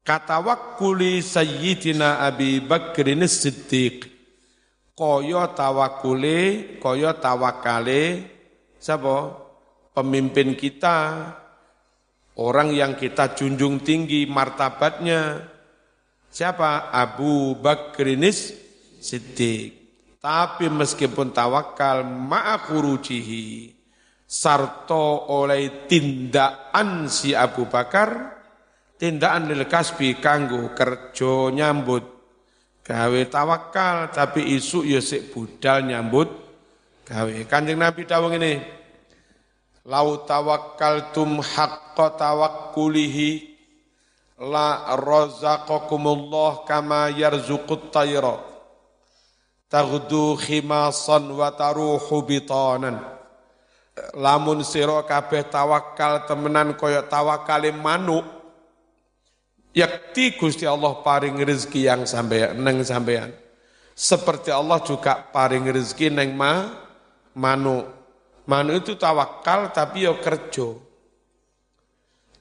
kata 0.00 0.40
wakuli 0.40 1.20
sayyidina 1.20 2.24
Abi 2.24 2.60
Bakrin 2.64 3.28
Siddiq 3.28 4.13
kaya 4.94 5.50
tawakule 5.52 6.38
kaya 6.78 7.18
tawakale. 7.18 8.30
Sapa 8.78 9.34
pemimpin 9.94 10.54
kita. 10.54 10.98
Orang 12.34 12.74
yang 12.74 12.98
kita 12.98 13.38
junjung 13.38 13.78
tinggi 13.86 14.26
martabatnya. 14.26 15.38
Siapa? 16.26 16.90
Abu 16.90 17.54
Bakrin 17.54 18.26
Siddiq. 18.98 19.84
Tapi 20.18 20.66
meskipun 20.66 21.30
tawakal 21.30 22.02
ma'akurucihi 22.02 23.70
sarto 24.24 25.30
oleh 25.30 25.86
tindakan 25.86 27.06
si 27.12 27.36
Abu 27.36 27.68
Bakar 27.68 28.40
tindakan 28.96 29.52
lil 29.52 29.68
kasbi 29.68 30.18
kanggo 30.18 30.72
kerja 30.72 31.52
nyambut 31.52 32.13
gawe 32.84 33.20
tawakal 33.32 34.12
tapi 34.12 34.44
isu 34.60 34.84
ya 34.84 35.00
sik 35.00 35.32
budal 35.32 35.88
nyambut 35.88 36.28
gawe. 37.08 37.32
Kanjeng 37.48 37.80
Nabi 37.80 38.04
dawuh 38.04 38.28
ini 38.36 38.60
lau 39.88 40.20
tawakkaltum 40.28 41.40
haqqa 41.40 42.12
tawakkulihi 42.20 43.56
la 44.44 44.96
razaqakumullah 45.00 46.68
kama 46.68 47.08
yarzuqut 47.16 47.88
tayra 47.88 48.36
taghdu 49.72 50.36
khimasan 50.36 51.32
wa 51.32 51.48
taruhu 51.56 52.20
bitanan. 52.20 53.00
Lamun 54.18 54.66
sira 54.66 55.06
kabeh 55.06 55.46
tawakal 55.48 56.26
temenan 56.26 56.74
kaya 56.74 57.06
tawakale 57.06 57.70
manuk 57.70 58.43
yakti 59.74 60.38
Gusti 60.38 60.64
Allah 60.64 61.02
paring 61.02 61.36
rezeki 61.42 61.80
yang 61.90 62.02
sampeyan 62.06 62.56
neng 62.62 62.80
sampeyan 62.86 63.34
Seperti 63.94 64.50
Allah 64.50 64.82
juga 64.82 65.22
paring 65.30 65.70
rezeki 65.70 66.10
neng 66.10 66.34
ma, 66.34 66.66
manu. 67.38 67.86
Manu 68.44 68.74
itu 68.74 68.98
tawakal 68.98 69.70
tapi 69.70 70.02
yo 70.02 70.18
kerjo. 70.18 70.82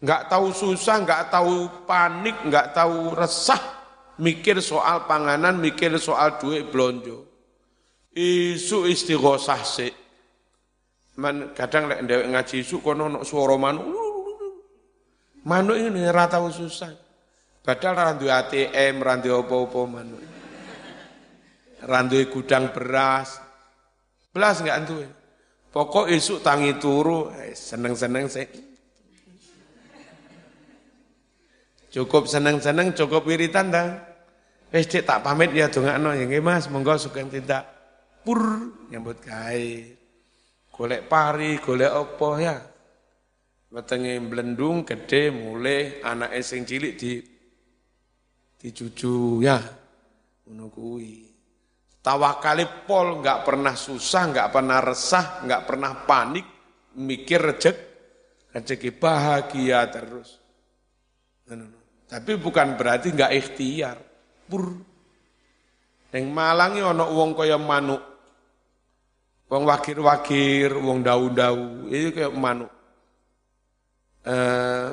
Enggak 0.02 0.34
tahu 0.34 0.50
susah, 0.52 1.00
enggak 1.00 1.30
tahu 1.30 1.70
panik, 1.86 2.36
enggak 2.44 2.74
tahu 2.74 3.14
resah. 3.14 3.62
Mikir 4.18 4.62
soal 4.62 5.06
panganan, 5.06 5.62
mikir 5.62 5.94
soal 6.02 6.42
duit 6.42 6.74
blonjo. 6.74 7.24
Isu 8.14 8.90
istighosah 8.90 9.62
sih. 9.62 9.94
Man, 11.22 11.54
kadang 11.54 11.86
lek 11.86 12.02
ndewek 12.02 12.30
ngaji 12.34 12.66
isu 12.66 12.82
kono 12.82 13.06
ono 13.10 13.20
swara 13.22 13.54
manu. 13.62 13.82
Manu 15.46 15.78
ini 15.78 16.02
ora 16.10 16.26
tahu 16.26 16.50
susah. 16.50 17.03
Padahal 17.64 17.96
ra 17.96 18.12
duwe 18.20 18.28
ATM, 18.28 18.96
ra 19.00 19.16
duwe 19.16 19.40
apa-apa 19.40 19.82
manu. 19.88 20.20
Ra 21.80 22.04
duwe 22.04 22.28
gudang 22.28 22.76
beras. 22.76 23.40
Belas 24.36 24.60
enggak 24.60 24.84
duwe. 24.84 25.08
Pokok 25.72 26.12
esuk 26.12 26.44
tangi 26.44 26.76
turu, 26.76 27.32
eh, 27.32 27.56
seneng-seneng 27.56 28.28
sih. 28.28 28.46
Cukup 31.96 32.28
seneng-seneng, 32.28 32.92
cukup 32.92 33.24
wiritan 33.24 33.72
dah. 33.72 34.12
Wis 34.74 34.90
tak 34.90 35.24
pamit 35.24 35.54
ya 35.54 35.70
dongakno 35.70 36.18
ya 36.18 36.26
nggih 36.26 36.42
Mas, 36.42 36.66
monggo 36.66 36.98
sugeng 36.98 37.30
tindak 37.30 37.62
pur 38.26 38.42
nyambut 38.90 39.22
gawe 39.22 39.70
golek 40.74 41.06
pari, 41.06 41.62
golek 41.62 41.94
apa 41.94 42.30
ya. 42.42 42.58
Wetenge 43.70 44.18
blendung 44.26 44.82
gede 44.82 45.30
mulai 45.30 46.02
anak 46.02 46.34
sing 46.42 46.66
cilik 46.66 46.98
di 46.98 47.33
dicucu 48.64 49.44
ya. 49.44 49.60
Ngono 50.48 50.72
kuwi. 50.72 51.28
Tawakali 52.00 52.88
pol 52.88 53.20
nggak 53.20 53.44
pernah 53.44 53.76
susah, 53.76 54.32
nggak 54.32 54.50
pernah 54.52 54.80
resah, 54.80 55.44
nggak 55.44 55.64
pernah 55.68 55.92
panik, 56.08 56.48
mikir 57.00 57.40
rejek, 57.44 57.78
rezeki 58.56 58.92
bahagia 58.96 59.88
terus. 59.92 60.40
Tapi 62.08 62.32
bukan 62.40 62.80
berarti 62.80 63.12
nggak 63.12 63.34
ikhtiar. 63.36 63.98
Pur. 64.48 64.80
Yang 66.16 66.26
malangi 66.32 66.80
ono 66.80 67.12
wong 67.12 67.36
kaya 67.36 67.60
manuk 67.60 68.14
Wong 69.54 69.70
wakir-wakir, 69.70 70.74
wong 70.74 71.06
dau-dau, 71.06 71.86
itu 71.86 72.10
kayak 72.10 72.34
manuk. 72.34 72.74
E, 74.26 74.36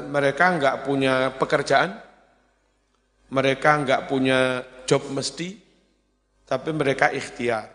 mereka 0.05 0.53
enggak 0.53 0.85
punya 0.85 1.33
pekerjaan, 1.33 1.97
mereka 3.31 3.79
enggak 3.79 4.11
punya 4.11 4.67
job 4.85 5.07
mesti, 5.11 5.57
tapi 6.47 6.71
mereka 6.75 7.11
ikhtiar. 7.15 7.71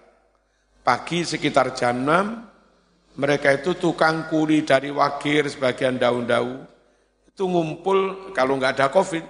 Pagi 0.86 1.26
sekitar 1.26 1.74
jam 1.74 2.06
6, 2.06 3.18
mereka 3.18 3.50
itu 3.56 3.74
tukang 3.80 4.30
kuli 4.30 4.62
dari 4.62 4.94
wakir 4.94 5.50
sebagian 5.50 5.98
daun-daun, 5.98 6.62
itu 7.26 7.44
ngumpul, 7.48 8.32
kalau 8.38 8.60
enggak 8.60 8.78
ada 8.78 8.88
covid, 8.94 9.26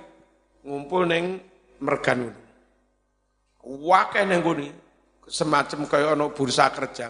ngumpul 0.66 1.08
neng 1.08 1.40
mergan. 1.80 2.34
Wakil 3.64 4.26
neng 4.28 4.42
kuni, 4.44 4.68
semacam 5.26 5.90
kayak 5.90 6.10
ono 6.14 6.30
bursa 6.30 6.70
kerja 6.70 7.10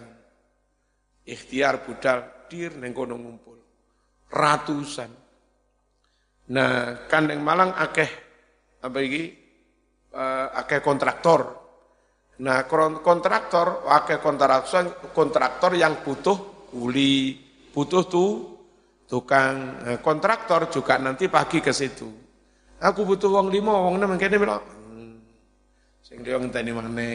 ikhtiar 1.28 1.84
budal 1.84 2.48
dir 2.48 2.72
neng 2.80 2.96
kono 2.96 3.20
ngumpul 3.20 3.58
ratusan 4.32 5.12
nah 6.46 7.08
kan 7.10 7.28
yang 7.28 7.42
Malang 7.42 7.74
akeh 7.76 8.08
apa 8.86 9.00
iki? 9.02 9.24
Uh, 10.16 10.48
akeh 10.62 10.80
kontraktor. 10.80 11.66
Nah 12.46 12.64
kontraktor 13.02 13.84
akeh 13.90 14.20
kontraktor 14.22 15.12
kontraktor 15.12 15.72
yang 15.76 16.00
butuh 16.04 16.68
kuli 16.72 17.36
butuh 17.72 18.04
tuh 18.08 18.32
tukang 19.08 19.84
nah, 19.84 19.98
kontraktor 20.00 20.72
juga 20.72 20.96
nanti 21.02 21.28
pagi 21.28 21.60
ke 21.60 21.74
situ. 21.76 22.08
Aku 22.80 23.08
butuh 23.08 23.32
uang 23.32 23.48
lima 23.52 23.76
uang 23.76 24.00
enam 24.00 24.16
kene 24.20 24.36
bilang 24.36 24.64
hmm, 24.64 25.16
sing 26.04 26.24
dia 26.24 26.40
ngenteni 26.40 26.72
mana 26.76 27.10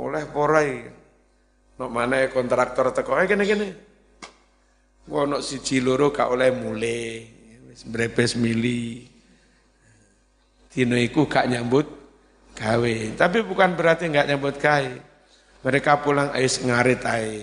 oleh 0.00 0.24
porai. 0.28 0.70
Nok 1.74 1.90
mana 1.90 2.28
kontraktor 2.30 2.94
teko 2.94 3.18
ae 3.18 3.26
kene-kene. 3.26 3.68
Ono 5.10 5.42
siji 5.44 5.84
loro 5.84 6.08
gak 6.08 6.32
oleh 6.32 6.48
mule, 6.54 7.00
wis 7.68 7.84
brepes 7.84 8.40
mili. 8.40 9.13
Dino 10.74 10.98
iku 10.98 11.30
gak 11.30 11.46
nyambut 11.46 11.86
gawe. 12.58 12.94
Tapi 13.14 13.38
bukan 13.46 13.78
berarti 13.78 14.10
gak 14.10 14.26
nyambut 14.26 14.58
gawe. 14.58 14.90
Mereka 15.62 16.02
pulang 16.02 16.34
ais 16.34 16.58
ngarit 16.58 17.02
ae. 17.06 17.38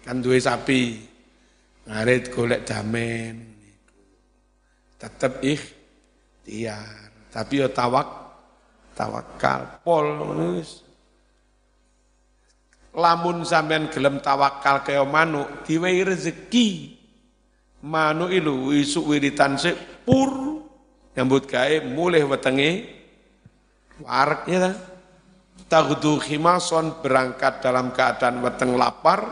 Kan 0.00 0.24
duwe 0.24 0.40
sapi. 0.40 0.96
Ngarit 1.84 2.32
golek 2.32 2.64
damen. 2.64 3.52
Tetep 4.96 5.44
ikhtiar. 5.44 7.12
Tapi 7.28 7.60
yo 7.60 7.68
tawak 7.68 8.20
tawakal 9.00 9.80
pol 9.80 10.20
lamun 12.92 13.46
sampean 13.48 13.88
gelem 13.88 14.20
tawakal 14.20 14.84
kaya 14.84 15.00
manuk 15.08 15.64
diwehi 15.64 16.04
rezeki 16.04 17.00
manuk 17.86 18.28
ilu 18.28 18.74
isuk 18.76 19.08
wiritan 19.08 19.56
sik 19.56 20.04
pur 20.04 20.59
nyambut 21.14 21.50
gawe 21.50 21.82
mulih 21.82 22.26
wetenge 22.30 22.86
warek 24.04 24.42
ya 24.48 24.58
ta? 24.70 24.72
Taghdu 25.70 26.18
khimason 26.18 26.98
berangkat 26.98 27.62
dalam 27.62 27.94
keadaan 27.94 28.42
weteng 28.42 28.74
lapar. 28.74 29.22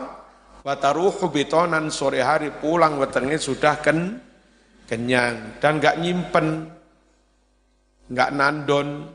Wataruhu 0.63 1.27
bitonan 1.27 1.91
sore 1.91 2.23
hari 2.23 2.47
pulang 2.55 2.95
wetenge 2.95 3.35
sudah 3.35 3.75
ken 3.83 4.23
kenyang. 4.87 5.59
Dan 5.59 5.83
enggak 5.83 5.99
nyimpen. 5.99 6.71
Enggak 8.07 8.29
nandon. 8.31 9.11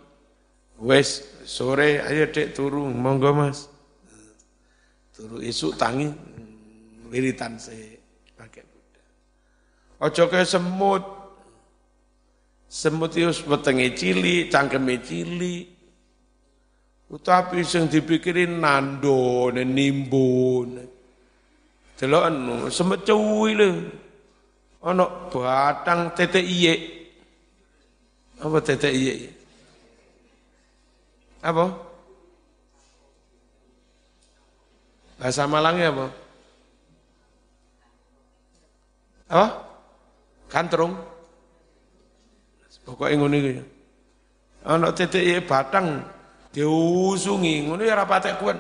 Wes 0.85 1.25
sore 1.49 2.05
ayo 2.05 2.29
dek 2.29 2.53
turu 2.53 2.93
monggo 2.93 3.33
mas. 3.33 3.73
Turu 5.17 5.41
isuk 5.41 5.81
tangi. 5.81 6.13
Wiritan 7.09 7.57
se 7.57 8.05
pakai 8.37 8.69
kuda. 8.69 9.03
Ojo 10.05 10.25
ke 10.29 10.45
semut. 10.45 11.05
Semut 12.75 13.15
itu 13.15 13.31
wetenge 13.47 13.95
cili, 13.95 14.51
cangkeme 14.51 14.99
cili. 14.99 15.63
Utapi 17.07 17.63
sing 17.63 17.87
dipikirin 17.87 18.59
nando, 18.59 19.47
nimbun. 19.55 20.83
Delok 21.95 22.23
anu, 22.27 22.67
semut 22.75 23.07
cuwi 23.07 23.51
lho. 23.55 23.71
Ana 24.83 25.07
batang 25.31 26.19
tete 26.19 26.43
iye. 26.43 26.75
Apa 28.43 28.59
tete 28.59 28.91
iye? 28.91 29.31
Apa? 31.47 31.71
Bahasa 35.23 35.47
Malangnya 35.47 35.95
apa? 35.95 36.07
Apa? 39.31 39.47
Kantrung. 40.51 41.14
Pokoknya 42.85 43.17
ngono 43.17 43.37
iki. 43.41 43.53
Ana 44.65 44.93
titik 44.93 45.45
batang 45.49 46.05
diusungi, 46.53 47.65
ngono 47.69 47.81
ya 47.85 47.97
ora 47.97 48.09
patek 48.09 48.37
kuwen. 48.41 48.59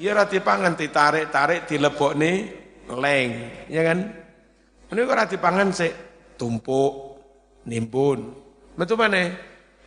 Ya 0.00 0.16
ora 0.16 0.24
dipangan 0.26 0.74
ditarik-tarik 0.74 1.68
dilebokne 1.68 2.32
leng, 2.90 3.28
ya 3.70 3.82
kan? 3.86 3.98
Ini 4.92 5.00
kok 5.00 5.14
ora 5.14 5.24
dipangan 5.28 5.68
sik 5.72 5.92
tumpuk 6.36 6.92
nimbun. 7.68 8.34
Metu 8.76 8.96
mana? 8.96 9.32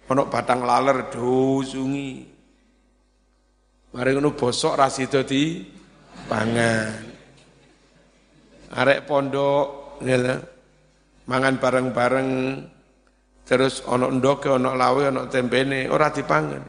Ono 0.10 0.30
batang 0.30 0.62
laler 0.65 1.10
diusungi. 1.10 2.26
Mari 3.93 4.10
ngono 4.13 4.34
bosok 4.38 4.74
ra 4.78 4.88
sida 4.89 5.26
pangan. 6.30 7.13
Arek 8.76 9.06
pondok 9.06 9.98
ya 10.02 10.41
mangan 11.26 11.58
bareng-bareng 11.58 12.30
terus 13.46 13.86
ana 13.86 14.10
ndoke 14.10 14.50
ana 14.50 14.74
lawe 14.74 15.10
ana 15.10 15.30
tempene 15.30 15.90
ora 15.90 16.10
dipangan. 16.10 16.64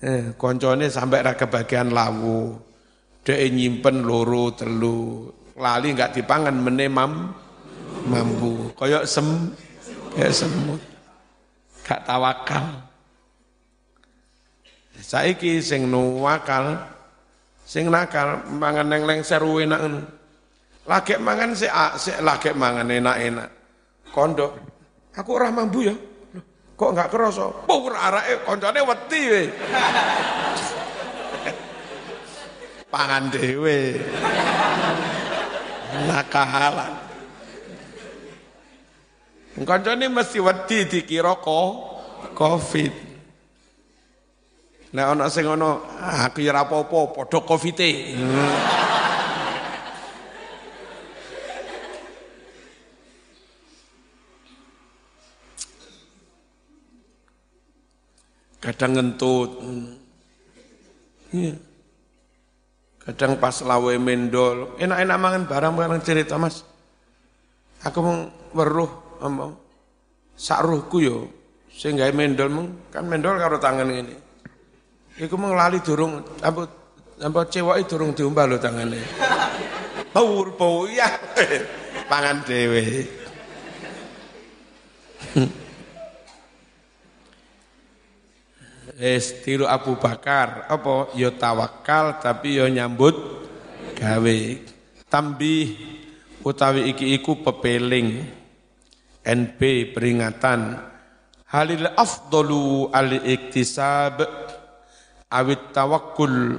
Eh, 0.00 0.32
koncone 0.40 0.88
sampai 0.88 1.20
ra 1.20 1.36
kebagian 1.36 1.92
lawu. 1.92 2.56
Dek 3.20 3.52
nyimpen 3.52 4.00
loro 4.00 4.48
telu. 4.56 5.28
Lali 5.60 5.92
enggak 5.92 6.16
dipangan 6.16 6.56
menemam 6.56 7.36
mampu. 8.08 8.72
Koyok 8.72 9.04
sem 9.04 9.52
kayak 10.16 10.32
semut 10.32 10.80
gak 11.84 12.06
tawakal. 12.08 12.86
Saiki 15.00 15.64
sing 15.64 15.88
nuwakal, 15.88 16.76
sing 17.70 17.86
nakal 17.86 18.42
mangan 18.50 18.90
neng 18.90 19.06
lengser 19.06 19.38
enak 19.38 19.78
ngono. 19.78 20.00
Lagi 20.90 21.14
mangan 21.22 21.54
sik 21.54 21.70
sik 22.02 22.18
lagi 22.18 22.50
mangan 22.50 22.90
enak-enak. 22.90 23.48
Kondo, 24.10 24.58
aku 25.14 25.38
ora 25.38 25.54
mambu 25.54 25.86
ya. 25.86 25.94
Kok 26.74 26.90
enggak 26.90 27.14
kerasa? 27.14 27.46
Pur 27.62 27.94
arake 27.94 28.42
koncone 28.42 28.80
wedi 28.82 29.22
we. 29.30 29.42
Pangan 32.90 33.30
dhewe. 33.30 34.02
Nakalan. 36.10 36.92
Koncone 39.62 40.10
mesti 40.10 40.42
wedi 40.42 40.88
dikira 40.90 41.38
kok 41.38 41.70
Covid. 42.34 43.09
Nek 44.90 45.06
ana 45.06 45.30
sing 45.30 45.46
ngono, 45.46 45.86
aku 46.02 46.42
ya 46.42 46.50
apa-apa, 46.50 47.14
padha 47.14 47.38
Covid-e. 47.46 47.90
kadang 58.60 58.92
ngentut. 58.94 59.50
Iya. 61.32 61.56
Kadang 63.00 63.40
pas 63.40 63.56
lawe 63.64 63.96
mendol, 63.96 64.76
enak-enak 64.76 65.18
mangan 65.18 65.42
barang-barang 65.48 66.00
cerita 66.04 66.36
mas. 66.36 66.62
Aku 67.80 67.98
mau 68.04 68.28
weruh, 68.52 68.92
mau 69.24 69.56
sakruhku 70.36 71.00
yo, 71.00 71.16
sehingga 71.72 72.12
mendol 72.12 72.52
meng, 72.52 72.66
kan 72.92 73.08
mendol 73.08 73.40
karo 73.40 73.56
tangan 73.56 73.88
ini. 73.88 74.29
Iku 75.20 75.36
mau 75.36 75.52
lali 75.52 75.84
durung, 75.84 76.24
apa 76.40 76.64
apa 77.20 77.40
cewek 77.44 77.84
durung 77.84 78.16
diumbah 78.16 78.48
lo 78.48 78.56
tangannya. 78.56 79.04
Pur 80.16 80.56
pur 80.56 80.88
ya, 80.88 81.12
pangan 82.08 82.40
dewe. 82.40 83.04
Es 88.96 89.44
tiru 89.44 89.68
Abu 89.68 90.00
Bakar, 90.00 90.64
apa 90.72 91.12
yo 91.12 91.28
ya 91.28 91.36
tawakal 91.36 92.16
tapi 92.16 92.56
yo 92.56 92.64
ya 92.64 92.80
nyambut 92.80 93.12
gawe. 94.00 94.38
Tambih 95.12 95.76
utawi 96.40 96.96
iki 96.96 97.12
iku 97.20 97.44
pepeling. 97.44 98.40
NP 99.20 99.92
peringatan 99.92 100.80
halil 101.52 101.92
afdalu 101.92 102.88
al 102.88 103.20
iktisab 103.20 104.39
awit 105.30 105.70
tawakkul 105.70 106.58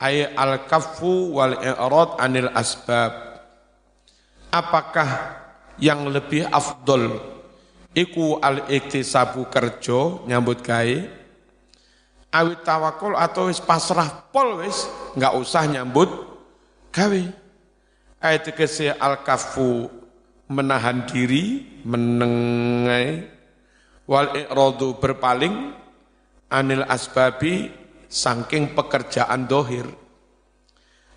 ay 0.00 0.26
al 0.34 0.64
kafu 0.66 1.36
wal 1.36 1.54
i'rad 1.60 2.18
anil 2.18 2.50
asbab. 2.56 3.12
Apakah 4.52 5.38
yang 5.78 6.10
lebih 6.10 6.48
afdol? 6.48 7.20
Iku 7.92 8.40
al 8.40 8.72
iktisabu 8.72 9.46
kerja 9.52 10.24
nyambut 10.24 10.64
gawe. 10.64 10.98
Awit 12.32 12.64
tawakul 12.64 13.12
atau 13.12 13.52
wis 13.52 13.60
pasrah 13.60 14.32
pol 14.32 14.64
wis 14.64 14.88
nggak 15.12 15.36
usah 15.36 15.68
nyambut 15.68 16.08
gawe. 16.88 17.22
Ayat 18.22 18.48
kese 18.56 18.96
al 18.96 19.20
kafu 19.20 19.92
menahan 20.48 21.04
diri 21.04 21.68
menengai 21.84 23.28
wal 24.08 24.32
ikradu 24.36 24.96
berpaling 24.96 25.81
anil 26.52 26.84
asbabi 26.84 27.72
saking 28.12 28.76
pekerjaan 28.76 29.48
dohir. 29.48 29.88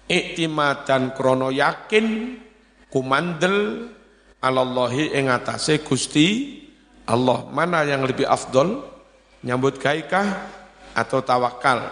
Iktimad 0.07 0.87
dan 0.87 1.11
krono 1.11 1.51
yakin 1.51 2.39
kumandel 2.87 3.89
alallahi 4.39 5.11
ing 5.11 5.27
atase 5.27 5.83
Gusti 5.83 6.61
Allah. 7.03 7.43
Mana 7.51 7.83
yang 7.83 8.07
lebih 8.07 8.23
afdol? 8.23 8.95
Nyambut 9.45 9.77
gaikah 9.77 10.25
atau 10.95 11.21
tawakal? 11.21 11.85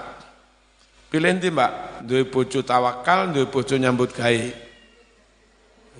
Pilih 1.14 1.30
nanti 1.30 1.54
mbak? 1.54 2.02
Dua 2.10 2.26
bojo 2.26 2.66
tawakal 2.66 3.30
dua 3.30 3.46
bojo 3.46 3.78
nyambut 3.78 4.10
gai 4.18 4.50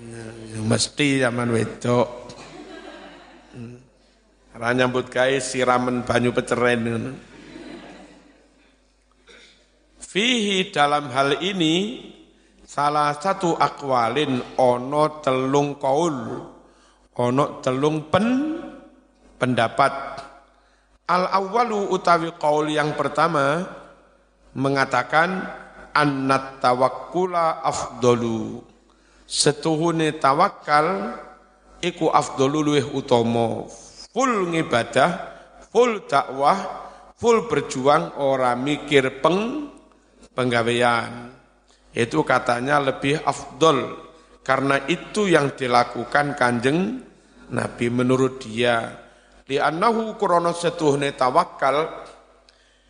ya, 0.02 0.58
mesti 0.58 1.22
zaman 1.22 1.54
wedok. 1.54 2.08
Hmm. 3.54 3.78
nyambut 4.58 5.06
gai 5.06 5.38
siraman 5.38 6.02
banyu 6.02 6.34
peceren 6.34 7.14
fihi 10.14 10.70
dalam 10.70 11.10
hal 11.10 11.42
ini 11.42 12.06
salah 12.62 13.18
satu 13.18 13.58
akwalin 13.58 14.38
ono 14.54 15.18
telung 15.18 15.74
kaul 15.74 16.38
ono 17.18 17.44
telung 17.58 18.06
pen 18.06 18.26
pendapat. 19.42 20.22
Al 21.10 21.28
awalu 21.34 21.90
utawi 21.90 22.30
qaul 22.38 22.70
yang 22.70 22.94
pertama 22.94 23.66
mengatakan 24.54 25.50
annat 25.90 26.62
tawakkula 26.62 27.66
afdalu. 27.66 28.62
Setuhune 29.26 30.14
tawakal 30.22 31.18
iku 31.82 32.14
afdalu 32.14 32.58
luwih 32.62 32.86
utama. 32.94 33.66
Full 34.14 34.54
ngibadah 34.54 35.10
full 35.74 36.06
dakwah 36.06 36.86
full 37.18 37.50
berjuang 37.50 38.14
ora 38.22 38.54
mikir 38.54 39.18
peng 39.18 39.73
penggawean. 40.34 41.30
Itu 41.94 42.26
katanya 42.26 42.82
lebih 42.82 43.22
afdol 43.22 44.04
karena 44.42 44.82
itu 44.90 45.30
yang 45.30 45.54
dilakukan 45.54 46.34
kanjeng 46.34 47.00
Nabi 47.54 47.86
menurut 47.88 48.42
dia. 48.42 48.98
Li'annahu 49.46 50.18
krana 50.18 50.50
setuhne 50.50 51.14
tawakal 51.14 52.04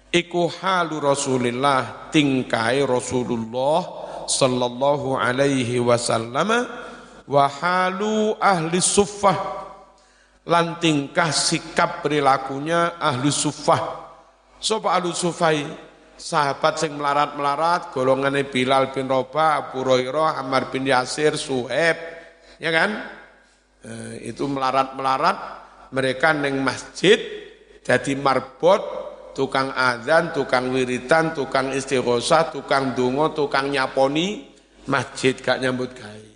iku 0.09 0.48
halu 0.48 1.04
Rasulillah 1.04 2.09
tingkai 2.09 2.80
Rasulullah 2.87 3.83
sallallahu 4.24 5.20
alaihi 5.20 5.83
wasallam 5.85 6.48
wa 7.28 7.44
halu 7.61 8.38
ahli 8.40 8.78
suffah 8.80 9.37
lan 10.48 10.76
tingkah 10.80 11.28
sikap 11.33 12.04
perilakunya 12.04 12.96
ahli 13.00 13.28
suffah. 13.33 14.07
Sapa 14.61 14.96
ahli 14.96 15.12
suffai 15.12 15.61
sahabat 16.16 16.79
sing 16.79 16.94
melarat-melarat 16.94 17.90
golongane 17.90 18.46
Bilal 18.46 18.94
bin 18.94 19.11
Rabah 19.11 19.68
Abu 19.68 19.83
Hurairah 19.83 20.40
Ammar 20.40 20.70
bin 20.70 20.87
Yasir 20.87 21.35
Suhaib 21.35 21.96
ya 22.62 22.70
kan 22.70 22.90
eh, 23.83 24.31
itu 24.31 24.46
melarat-melarat 24.46 25.37
mereka 25.90 26.35
neng 26.35 26.62
masjid 26.62 27.18
jadi 27.85 28.16
marbot 28.16 29.05
tukang 29.37 29.74
azan, 29.74 30.31
tukang 30.31 30.70
wiritan, 30.72 31.35
tukang 31.35 31.74
istighosah, 31.74 32.55
tukang 32.55 32.94
dungo, 32.94 33.35
tukang 33.35 33.68
nyaponi 33.68 34.48
masjid 34.88 35.37
gak 35.37 35.61
nyambut 35.61 35.92
gawe. 35.92 36.33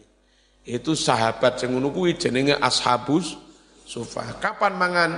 Itu 0.69 0.93
sahabat 0.93 1.57
sing 1.57 1.73
ngono 1.73 1.88
jenenge 2.12 2.59
ashabus 2.61 3.38
sufa. 3.88 4.37
Kapan 4.37 4.75
mangan? 4.77 5.11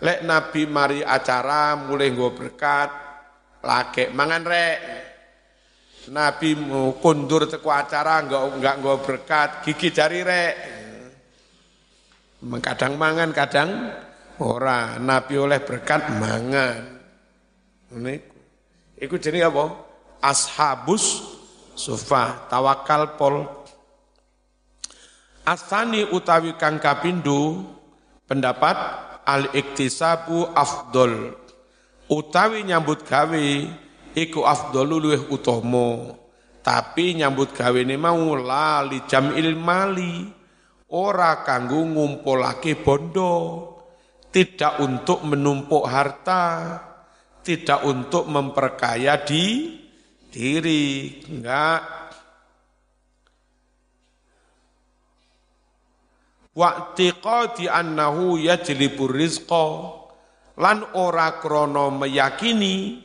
Lek 0.00 0.24
Nabi 0.24 0.64
mari 0.64 1.00
acara 1.04 1.76
mulai 1.76 2.12
nggo 2.12 2.32
berkat, 2.32 3.09
lake 3.64 4.12
mangan 4.12 4.42
rek. 4.44 4.78
Nabi 6.10 6.56
mau 6.56 6.96
kundur 6.96 7.44
teko 7.46 7.70
acara 7.70 8.24
enggak 8.24 8.42
enggak 8.56 8.74
nggo 8.80 8.94
berkat, 9.04 9.50
gigi 9.62 9.92
jari 9.92 10.20
rek. 10.24 10.54
Kadang 12.40 12.96
mangan, 12.96 13.30
kadang 13.36 13.68
ora. 14.40 14.96
Nabi 14.96 15.34
oleh 15.36 15.60
berkat 15.60 16.08
mangan. 16.16 16.98
Ini, 17.90 18.14
Iku 19.00 19.16
jadi 19.16 19.48
apa? 19.48 19.72
Ashabus 20.20 21.24
sufa, 21.72 22.48
tawakal 22.52 23.16
pol. 23.16 23.48
Asani 25.48 26.04
utawi 26.12 26.52
kang 26.60 26.76
kapindu 26.76 27.64
pendapat 28.28 28.76
al 29.24 29.48
iktisabu 29.56 30.52
afdol. 30.52 31.32
Utawi 32.10 32.66
nyambut 32.66 33.06
gawe 33.06 33.46
iku 34.18 34.42
afdolu 34.42 34.98
luwih 34.98 35.30
utama. 35.30 36.18
Tapi 36.60 37.14
nyambut 37.14 37.54
gawe 37.54 37.78
ini 37.78 37.94
mau 37.94 38.34
lali 38.34 39.06
jam 39.06 39.30
ilmali 39.30 40.26
ora 40.90 41.46
kanggo 41.46 41.86
ngumpulake 41.86 42.82
bondo, 42.82 43.32
tidak 44.34 44.82
untuk 44.82 45.22
menumpuk 45.22 45.86
harta, 45.86 46.76
tidak 47.46 47.86
untuk 47.86 48.26
memperkaya 48.26 49.22
di 49.22 49.78
diri, 50.34 51.22
enggak. 51.30 51.82
Wa'tiqadi 56.50 57.70
annahu 57.70 58.34
yajlibur 58.34 59.14
rizqa 59.14 59.99
lan 60.60 60.92
ora 61.00 61.40
krono 61.40 61.88
meyakini, 61.88 63.00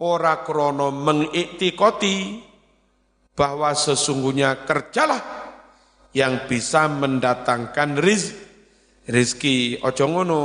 ora 0.00 0.40
krono 0.40 0.88
mengiktikoti 0.88 2.40
bahwa 3.36 3.76
sesungguhnya 3.76 4.64
kerjalah 4.64 5.22
yang 6.16 6.48
bisa 6.48 6.88
mendatangkan 6.88 8.00
riz, 8.00 8.32
rizki. 9.04 9.76
Ojo 9.84 10.04
ngono, 10.08 10.40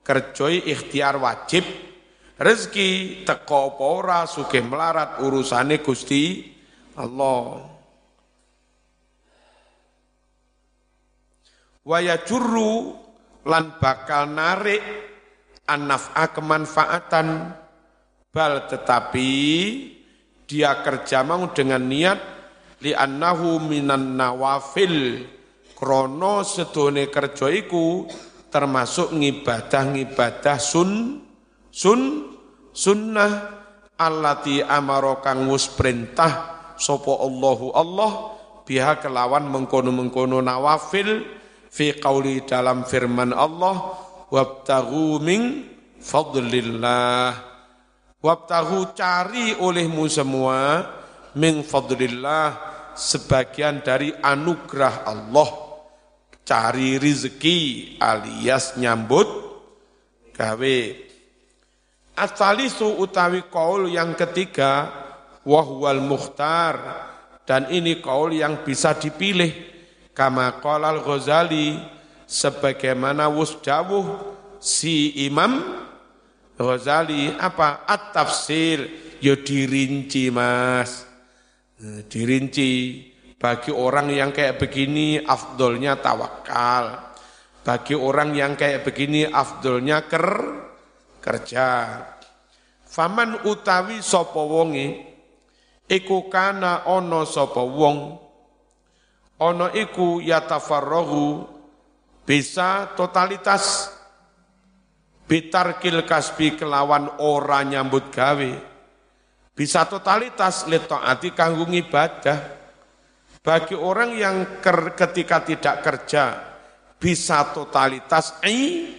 kerjoi 0.00 0.72
ikhtiar 0.72 1.20
wajib, 1.20 1.68
rezeki 2.40 3.22
teko 3.28 3.76
apa 3.76 3.84
ora 3.84 4.20
melarat 4.64 5.20
urusane 5.20 5.84
Gusti 5.84 6.48
Allah. 6.96 7.68
Waya 11.80 12.22
juru 12.22 12.94
lan 13.44 13.80
bakal 13.80 14.30
narik 14.30 15.09
anaf'a 15.70 16.34
kemanfaatan. 16.34 17.54
Bal 18.30 18.66
tetapi 18.66 19.30
dia 20.50 20.82
kerja 20.82 21.22
mau 21.22 21.46
dengan 21.54 21.86
niat. 21.86 22.18
Li 22.82 22.90
annahu 22.90 23.62
minan 23.62 24.18
nawafil. 24.18 25.26
Krono 25.78 26.42
sedone 26.42 27.08
kerja 27.08 27.48
iku 27.48 28.04
termasuk 28.50 29.16
ngibadah-ngibadah 29.16 30.58
sun 30.60 31.22
sun 31.72 32.28
sunnah 32.74 33.62
allati 33.96 34.60
amaro 34.60 35.24
kang 35.24 35.48
perintah 35.78 36.32
sapa 36.76 37.12
Allahu 37.16 37.72
Allah 37.72 38.10
biha 38.68 39.00
kelawan 39.00 39.48
mengkono-mengkono 39.48 40.44
nawafil. 40.44 41.38
Fi 41.70 41.94
qauli 41.94 42.42
dalam 42.42 42.82
firman 42.82 43.30
Allah 43.30 44.09
wabtaghu 44.30 45.18
min 45.20 45.66
fadlillah. 45.98 47.34
Wabtaghu 48.20 48.94
cari 48.94 49.58
olehmu 49.58 50.06
semua 50.06 50.86
min 51.36 51.66
fadlillah 51.66 52.56
sebagian 52.94 53.82
dari 53.82 54.14
anugerah 54.14 55.04
Allah. 55.04 55.50
Cari 56.46 56.98
rizki 56.98 57.94
alias 58.02 58.74
nyambut 58.74 59.28
gawe. 60.34 60.78
Asalisu 62.18 63.00
utawi 63.00 63.46
kaul 63.48 63.86
yang 63.88 64.18
ketiga 64.18 64.90
wahwal 65.46 66.02
mukhtar. 66.02 67.06
Dan 67.46 67.66
ini 67.72 67.98
kaul 67.98 68.34
yang 68.34 68.62
bisa 68.62 68.94
dipilih. 68.94 69.50
Kama 70.10 70.60
qala 70.60 71.00
ghazali 71.00 71.78
sebagaimana 72.30 73.26
wus 73.26 73.58
dawuh 73.58 74.06
si 74.62 75.26
Imam 75.26 75.82
Ghazali 76.54 77.34
apa? 77.34 77.82
At-tafsir. 77.90 79.08
Yo 79.20 79.36
ya 79.36 79.44
dirinci 79.44 80.32
Mas. 80.32 81.04
Eh, 81.80 82.04
dirinci 82.08 82.70
bagi 83.36 83.72
orang 83.72 84.12
yang 84.12 84.30
kayak 84.30 84.60
begini 84.60 85.20
afdolnya 85.20 85.98
tawakal. 85.98 87.16
Bagi 87.60 87.92
orang 87.92 88.32
yang 88.32 88.56
kayak 88.56 88.84
begini 88.84 89.28
afdolnya 89.28 90.08
ker 90.08 90.28
kerja. 91.20 92.00
Faman 92.84 93.44
utawi 93.44 94.00
sapa 94.00 94.40
wonge? 94.40 95.04
Iku 95.84 96.32
kana 96.32 96.84
ana 96.88 97.28
sapa 97.28 97.60
wong? 97.60 98.16
Ana 99.40 99.72
iku 99.72 100.20
yatafarrahu 100.20 101.59
bisa 102.30 102.94
totalitas. 102.94 103.90
Bitarkil 105.26 106.06
kasbi 106.06 106.54
kelawan 106.54 107.18
ora 107.18 107.66
nyambut 107.66 108.14
gawe. 108.14 108.52
Bisa 109.50 109.86
totalitas 109.90 110.70
letaati 110.70 111.34
kanggo 111.34 111.66
ibadah. 111.66 112.38
Bagi 113.42 113.74
orang 113.74 114.14
yang 114.14 114.36
ker, 114.62 114.94
ketika 114.94 115.42
tidak 115.42 115.76
kerja 115.82 116.24
bisa 117.00 117.50
totalitas 117.50 118.36
i 118.44 118.90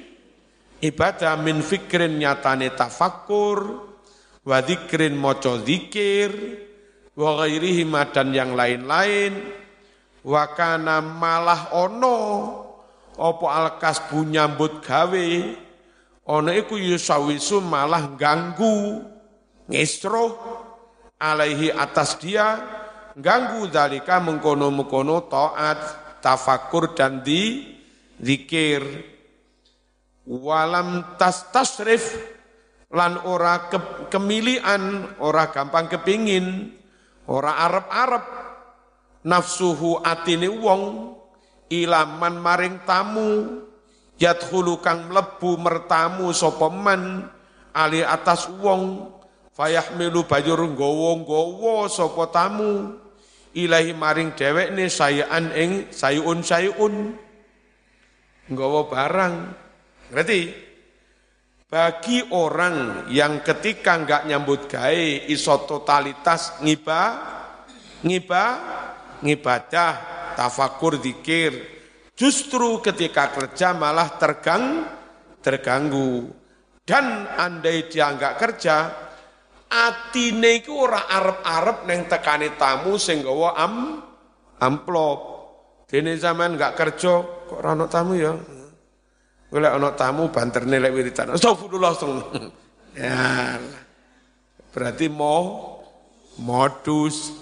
ibadah 0.81 1.37
min 1.37 1.61
fikrin 1.61 2.17
nyatane 2.17 2.73
tafakur 2.73 3.59
wa 4.41 4.57
dzikrin 4.65 5.13
maca 5.13 5.61
zikir 5.61 6.31
wa 7.13 7.43
ghairihi 7.43 7.85
dan 8.11 8.27
yang 8.35 8.51
lain-lain. 8.59 9.33
Wa 10.25 10.53
kana 10.55 11.03
malah 11.05 11.75
ono 11.75 12.19
apa 13.17 13.45
alkasbu 13.47 14.27
nyambut 14.27 14.83
gawe? 14.83 15.29
Ono 16.31 16.51
iku 16.53 16.77
yusawisu 16.77 17.59
malah 17.59 18.13
ganggu 18.15 19.03
ngesro 19.67 20.37
alaihi 21.17 21.73
atas 21.73 22.21
dia 22.21 22.61
ganggu 23.17 23.67
dalika 23.67 24.21
mengkono-mengkono 24.23 25.27
taat 25.27 25.79
tafakur 26.21 26.93
dan 26.93 27.25
di 27.25 27.73
zikir. 28.21 29.11
Walam 30.21 31.17
tas 31.17 31.49
tasrif 31.49 32.13
lan 32.93 33.17
ora 33.25 33.67
ke, 33.67 34.07
kemilian 34.13 35.17
ora 35.17 35.49
gampang 35.49 35.89
kepingin 35.89 36.77
ora 37.25 37.57
arep-arep 37.67 38.25
nafsuhu 39.25 40.03
atine 40.03 40.51
wong 40.51 41.15
ilaman 41.71 42.35
maring 42.35 42.83
tamu. 42.83 43.63
Yadkhulu 44.19 44.83
kang 44.83 45.09
mlebu 45.09 45.57
mertamu 45.57 46.29
sapa 46.35 46.67
man? 46.69 47.25
Ali 47.71 48.03
atas 48.03 48.51
wong. 48.59 49.09
Fayahmilu 49.55 50.27
bajur 50.27 50.59
nggawa-nggawa 50.61 51.87
sapa 51.87 52.29
tamu. 52.29 52.99
Ilahi 53.55 53.91
maring 53.95 54.35
dhewekne 54.35 54.87
sayan 54.87 55.51
ing 55.55 55.91
sayun 55.91 56.43
sayun 56.43 57.15
nggawa 58.51 58.87
barang. 58.91 59.35
Ngerti? 60.11 60.71
Bagi 61.71 62.19
orang 62.35 63.07
yang 63.07 63.39
ketika 63.47 63.95
enggak 63.95 64.27
nyambut 64.27 64.67
gawe 64.67 65.03
iso 65.31 65.55
totalitas 65.63 66.59
ngiba 66.59 67.15
ngiba 68.03 68.43
ngibadah 69.23 69.93
tafakur 70.35 70.99
zikir 70.99 71.51
justru 72.13 72.83
ketika 72.83 73.31
kerja 73.31 73.73
malah 73.73 74.15
tergang 74.19 74.85
terganggu 75.41 76.29
dan 76.83 77.29
andai 77.39 77.87
dia 77.87 78.11
enggak 78.11 78.37
kerja 78.37 78.77
atine 79.71 80.59
iku 80.59 80.83
ora 80.83 81.07
arep-arep 81.07 81.87
neng 81.87 82.11
tekane 82.11 82.59
tamu 82.59 82.99
sing 82.99 83.23
gawa 83.23 83.55
am 83.55 84.03
amplop. 84.59 85.19
Dene 85.87 86.19
zaman 86.19 86.59
enggak 86.59 86.75
kerja 86.75 87.23
kok 87.23 87.57
ora 87.63 87.71
ana 87.71 87.87
tamu 87.87 88.19
ya. 88.19 88.35
Golek 89.51 89.71
ana 89.71 89.89
tamu 89.95 90.27
banterne 90.31 90.79
lek 90.79 90.91
wiritan. 90.91 91.35
Astagfirullah. 91.35 91.91
ya. 92.99 93.59
Berarti 94.71 95.11
mau 95.11 95.79
modus 96.39 97.40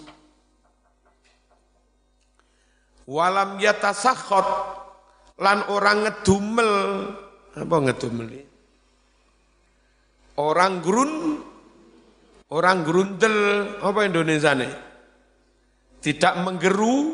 walam 3.09 3.57
yatasakhot 3.57 4.45
lan 5.41 5.65
orang 5.73 6.05
ngedumel. 6.05 6.71
Apa 7.57 7.75
ngedumel 7.81 8.45
orang 10.39 10.79
grun 10.85 11.13
Orang 12.49 12.81
grundel, 12.81 13.37
apa 13.77 14.09
Indonesia 14.09 14.57
nih? 14.57 14.73
Tidak 16.01 16.41
menggeru, 16.41 17.13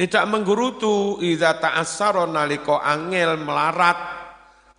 tidak 0.00 0.24
menggerutu, 0.32 1.20
idza 1.20 1.60
ta'assara 1.60 2.24
nalika 2.24 2.80
angel 2.80 3.36
melarat 3.36 4.00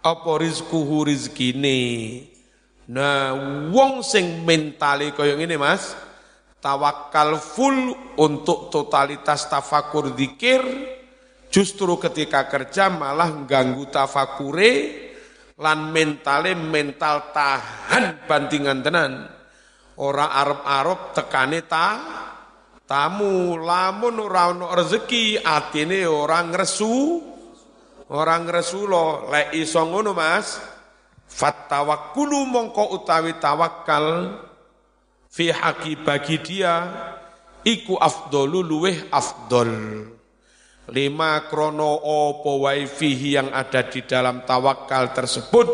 apa 0.01 0.31
rizkuhu 0.41 1.05
rizkine. 1.05 2.25
Nah, 2.89 3.37
wong 3.69 4.01
sing 4.01 4.41
mentale 4.41 5.13
kaya 5.13 5.37
ngene 5.37 5.61
Mas, 5.61 5.93
tawakal 6.65 7.37
full 7.37 7.93
untuk 8.17 8.73
totalitas 8.73 9.45
tafakur 9.45 10.17
zikir, 10.17 10.65
justru 11.53 12.01
ketika 12.01 12.49
kerja 12.49 12.89
malah 12.89 13.45
ganggu 13.45 13.85
tafakure. 13.93 15.05
Lan 15.55 15.95
mentale 15.95 16.51
mental 16.51 17.31
tahan 17.31 18.27
bantingan 18.27 18.83
tenan. 18.83 19.23
Ora 19.95 20.35
arep-arep 20.35 21.15
tekane 21.15 21.63
ta 21.63 21.87
tamu. 22.83 23.55
Lamun 23.63 24.19
ora 24.19 24.51
ono 24.51 24.75
rezeki 24.75 25.39
atine 25.39 26.03
ora 26.03 26.43
ngresu. 26.43 27.23
Ora 28.11 28.35
ngresu 28.35 28.83
lo. 28.83 29.31
Lek 29.31 29.55
iso 29.55 29.79
ngono 29.87 30.11
Mas. 30.11 30.59
Fatawakkulu 31.23 32.51
mongko 32.51 32.91
utawi 32.91 33.39
tawakal 33.39 34.35
fi 35.35 35.51
haqi 35.51 35.99
bagi 35.99 36.39
dia 36.39 36.87
iku 37.67 37.99
afdolu 37.99 38.63
luweh 38.63 39.11
afdol 39.11 39.71
lima 40.95 41.43
krono 41.51 41.91
opo 41.99 42.63
waifihi 42.63 43.35
yang 43.35 43.51
ada 43.51 43.83
di 43.83 44.07
dalam 44.07 44.47
tawakal 44.47 45.11
tersebut 45.11 45.67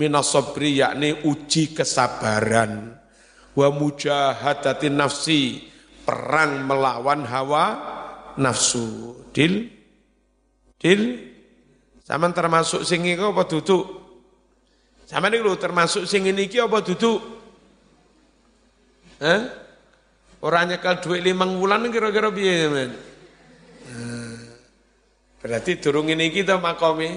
minas 0.00 0.32
yakni 0.56 1.20
uji 1.20 1.76
kesabaran 1.76 2.96
wa 3.52 3.68
mujahadatin 3.74 4.96
nafsi 4.96 5.68
perang 6.06 6.64
melawan 6.64 7.26
hawa 7.28 7.66
nafsu. 8.38 9.12
Dil? 9.34 9.68
Dil? 10.80 11.02
Sama 12.06 12.32
termasuk 12.32 12.86
sing 12.88 13.04
apa 13.04 13.44
duduk? 13.44 13.84
Sama 15.04 15.28
ini 15.28 15.44
termasuk 15.58 16.08
sing 16.08 16.24
ini 16.24 16.48
apa 16.56 16.80
duduk? 16.80 17.37
Eh? 19.18 19.42
Orang 20.38 20.70
nyekel 20.70 21.02
duit 21.02 21.26
limang 21.26 21.58
bulan 21.58 21.90
kira-kira 21.90 22.30
biaya 22.30 22.70
men. 22.70 22.90
Eh, 23.90 24.38
berarti 25.42 25.82
durung 25.82 26.06
ini 26.06 26.30
kita 26.30 26.62
makomi. 26.62 27.10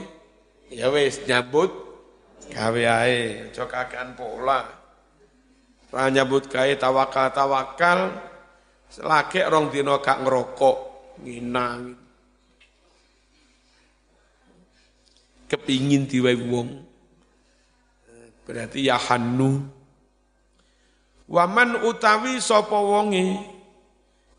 Ya 0.73 0.89
wis 0.89 1.21
nyambut 1.29 1.69
gawe 2.49 2.81
ae, 2.81 3.51
aja 3.51 3.69
kakean 3.69 4.17
pola. 4.17 4.65
Ra 5.93 6.09
nyambut 6.09 6.49
gawe 6.49 6.73
tawakal-tawakal 6.81 8.17
selake 8.89 9.45
rong 9.45 9.69
dina 9.69 10.01
gak 10.01 10.25
ngerokok, 10.25 10.77
nginang. 11.21 11.93
Kepingin 15.45 16.09
diwai 16.09 16.39
wong. 16.41 16.69
Eh, 18.07 18.27
berarti 18.47 18.87
ya 18.87 18.97
hannu 18.97 19.80
Waman 21.31 21.87
utawi 21.87 22.43
sapa 22.43 22.75
wonge 22.75 23.39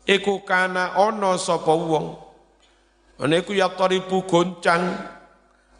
iku 0.05 0.45
kana 0.45 0.93
ana 0.93 1.41
sapa 1.41 1.73
wong. 1.73 2.21
Ana 3.17 3.41
iku 3.41 3.57
ya 3.57 3.73
taribu 3.73 4.21
goncang 4.29 4.93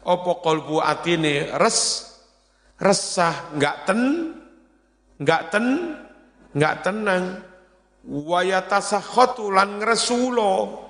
apa 0.02 0.32
kalbu 0.42 0.82
atine 0.82 1.54
res 1.54 2.10
resah 2.82 3.54
enggak 3.54 3.86
ten 3.86 4.00
enggak 5.22 5.42
ten 5.54 5.66
enggak 6.50 6.74
tenang 6.82 7.24
waya 8.04 8.60
tasakhatu 8.66 9.48
lan 9.48 9.80
ngresulo 9.80 10.82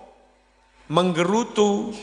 menggerutu 0.91 1.95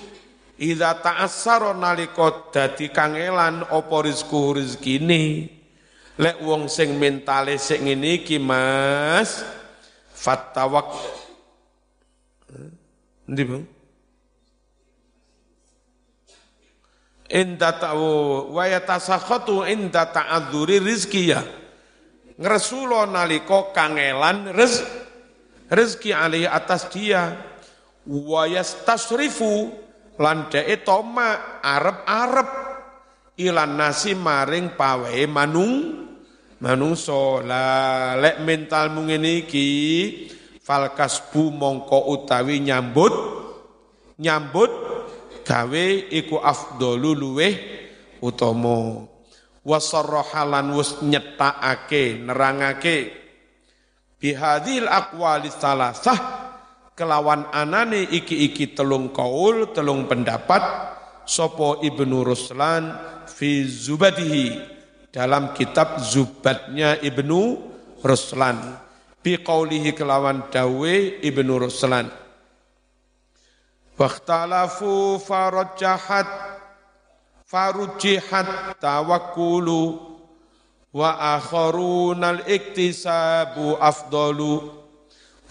ida 0.61 0.93
ta'assara 0.97 1.73
nalika 1.73 2.53
dadi 2.53 2.93
kangelan 2.93 3.65
apa 3.67 3.95
rezeki 4.05 4.41
rezekine 4.55 5.21
Lek 6.21 6.37
wong 6.45 6.69
sing 6.69 7.01
mentale 7.01 7.57
sing 7.57 7.89
ngene 7.89 8.21
iki 8.21 8.37
Mas. 8.37 9.41
Fatawak. 10.13 10.93
Ndi 13.25 13.41
Bang? 13.41 13.65
Inda 17.31 17.73
ta'u 17.73 18.53
wa 18.53 18.63
yatasakhatu 18.69 19.65
inda 19.65 20.05
ta'adzuri 20.13 20.77
rizki 20.77 21.33
ya. 21.33 21.41
Ngresulo 22.37 23.07
nalika 23.09 23.73
kangelan 23.73 24.53
rez, 24.53 24.83
rezeki 25.73 26.13
alih 26.13 26.45
atas 26.45 26.85
dia. 26.93 27.33
Wa 28.05 28.45
yastasrifu 28.45 29.73
lan 30.21 30.53
dhek 30.53 30.85
toma 30.85 31.61
arep-arep. 31.65 32.49
Ilan 33.41 33.73
nasi 33.73 34.13
maring 34.13 34.77
pawe 34.77 35.17
manung 35.25 36.00
manungso 36.61 37.41
la 37.41 38.13
lek 38.15 38.45
mentalmu 38.45 39.09
ngene 39.09 39.43
iki 39.43 39.67
fal 40.61 40.93
kasbu 40.93 41.49
mongko 41.49 42.13
utawi 42.13 42.61
nyambut 42.61 43.13
nyambut 44.21 44.71
gawe 45.41 45.85
iku 46.13 46.37
afdalu 46.37 47.11
luweh 47.17 47.53
utama. 48.21 49.09
Wasarrahalan 49.61 50.73
wis 50.73 50.97
nyetakake 51.05 52.17
nerangake 52.17 53.13
bihadil 54.17 54.89
aqwali 54.89 55.53
salasah 55.53 56.17
kelawan 56.97 57.45
anane 57.53 58.09
iki-iki 58.09 58.73
telung 58.73 59.13
kaul 59.13 59.69
telung 59.69 60.09
pendapat 60.09 60.65
sopo 61.29 61.77
Ibnu 61.85 62.25
Ruslan 62.25 62.89
fi 63.29 63.61
zubadihi 63.69 64.80
dalam 65.11 65.51
kitab 65.51 65.99
Zubatnya 65.99 66.95
Ibnu 67.03 67.59
Ruslan. 68.01 68.57
Bi 69.21 69.37
qaulihi 69.37 69.93
kelawan 69.93 70.49
dawe 70.49 70.95
Ibnu 71.21 71.61
Ruslan. 71.61 72.09
Wakhtalafu 73.99 75.21
farajjahat 75.21 76.25
farujihat 77.45 78.79
tawakkulu 78.79 79.99
wa 80.95 81.37
akharuna 81.37 82.39
al-iktisabu 82.39 83.77
afdalu 83.77 84.71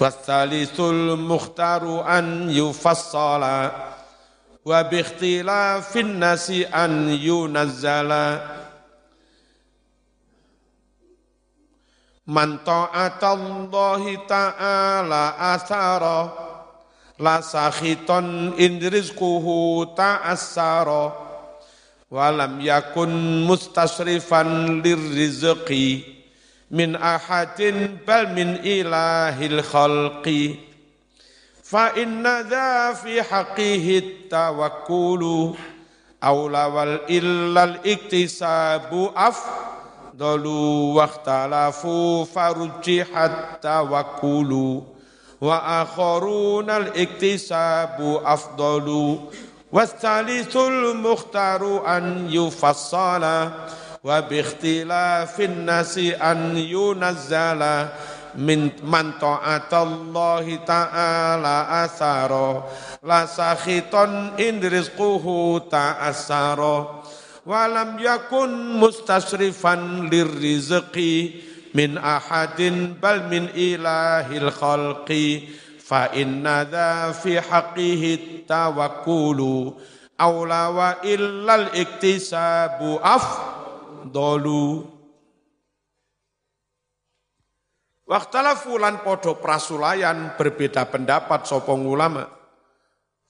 wasalisul 0.00 1.20
mukhtaru 1.20 2.00
an 2.00 2.48
yufassala 2.48 3.70
wa 4.64 4.78
bi 4.88 5.04
ikhtilafin 5.04 6.16
nasi 6.16 6.64
an 6.64 7.12
yunazzala 7.12 8.59
Man 12.31 12.62
ta'atallahi 12.62 14.22
ta'ala 14.31 15.35
asara 15.51 16.31
La 17.18 17.43
sakhiton 17.43 18.55
in 18.55 18.78
rizquhu 18.78 19.83
ta'assara 19.99 21.11
Walam 22.07 22.62
yakun 22.62 23.11
mustasrifan 23.51 24.78
lirrizqi 24.78 26.07
Min 26.70 26.95
ahadin 26.95 27.99
bal 28.07 28.31
min 28.31 28.62
ilahil 28.62 29.59
khalqi. 29.66 30.55
Fa 31.66 31.91
inna 31.99 32.47
dha 32.47 32.95
fi 32.95 33.18
haqihi 33.18 34.31
tawakkulu 34.31 35.59
Awla 36.22 36.70
wal 36.70 37.11
illal 37.11 37.83
iktisabu 37.83 39.11
af 39.18 39.35
afdalu 40.21 41.01
wakhtalafu 41.01 42.29
farujjihat 42.29 43.64
tawakkulu 43.64 44.85
wa 45.41 45.81
akharuna 45.81 46.77
al-iktisabu 46.93 48.21
afdalu 48.21 49.33
wasalisul 49.73 50.93
mukhtaru 51.01 51.81
an 51.89 52.29
yufassala 52.29 53.64
wa 54.05 54.21
bi 54.29 54.45
ikhtilafin 54.45 55.64
nasi 55.64 56.12
an 56.12 56.53
yunazzala 56.53 57.89
min 58.37 58.68
man 58.85 59.16
ta'atallahi 59.16 60.68
ta'ala 60.68 61.81
asaro 61.89 62.68
la 63.09 63.25
sakhiton 63.25 64.37
in 64.37 64.61
rizquhu 64.61 65.64
ta'asaro 65.64 66.99
walam 67.45 67.97
yakun 68.01 68.78
mustasrifan 68.78 70.09
lirrizqi 70.12 71.41
min 71.74 71.97
ahadin 71.97 72.99
bal 72.99 73.26
min 73.30 73.51
ilahil 73.55 74.51
khalqi. 74.51 75.59
Fa 75.80 76.07
inna 76.14 76.62
dha 76.62 77.11
fi 77.11 77.38
haqqihi 77.38 78.47
tawakkulu. 78.47 79.74
Aula 80.20 80.70
wa 80.70 80.91
illal 81.03 81.72
iktisabu 81.74 83.01
afdalu. 83.03 84.86
Waktalafu 88.11 88.74
lan 88.74 89.03
podo 89.07 89.38
prasulayan 89.38 90.34
berbeda 90.34 90.86
pendapat 90.91 91.47
sopong 91.47 91.86
ulama. 91.86 92.26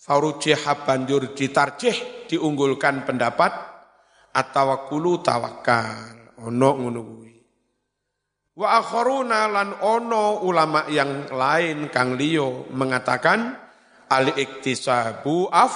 Faruji 0.00 0.56
banjur 0.56 1.36
ditarjih 1.36 2.24
diunggulkan 2.24 3.04
pendapat 3.04 3.69
at-tawakkulu 4.30 5.22
tawakal 5.22 6.38
ono 6.40 6.70
ngono 6.78 7.00
kuwi. 7.02 7.34
Wa 8.60 8.82
akharuna 8.82 9.48
lan 9.48 9.68
ono 9.80 10.44
ulama 10.44 10.84
yang 10.92 11.32
lain 11.32 11.88
kang 11.88 12.18
liyo 12.18 12.68
mengatakan 12.74 13.56
al 14.10 14.36
iktisabu 14.36 15.48
af 15.48 15.74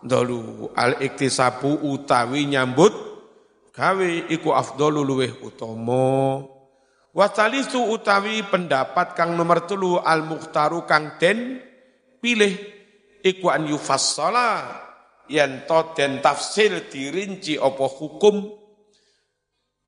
dolu. 0.00 0.72
Al 0.72 1.02
iktisabu 1.02 1.84
utawi 1.84 2.48
nyambut 2.48 2.94
gawe 3.74 4.10
iku 4.30 4.54
afdalu 4.54 5.00
luweh 5.04 5.32
utama. 5.44 6.40
Wa 7.12 7.26
utawi 7.90 8.46
pendapat 8.46 9.18
kang 9.18 9.34
nomor 9.34 9.66
telu 9.66 9.98
al 9.98 10.22
mukhtaru 10.22 10.86
kang 10.86 11.18
den 11.18 11.58
pilih 12.22 12.54
iku 13.26 13.50
an 13.50 13.66
yufassala 13.66 14.87
yen 15.28 15.68
to 15.68 15.94
den 15.94 16.24
tafsil 16.24 16.88
dirinci 16.88 17.60
apa 17.60 17.86
hukum? 17.86 18.36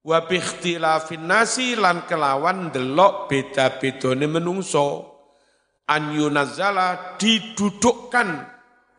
Wa 0.01 0.25
bi 0.25 0.41
ikhtilafin 0.41 1.29
nasi 1.29 1.77
lan 1.77 2.09
kelawan 2.09 2.73
delok 2.73 3.29
beda-bedane 3.29 4.25
menungso. 4.25 5.11
An 5.91 6.15
yunazzala 6.15 7.19
didudukkan 7.19 8.29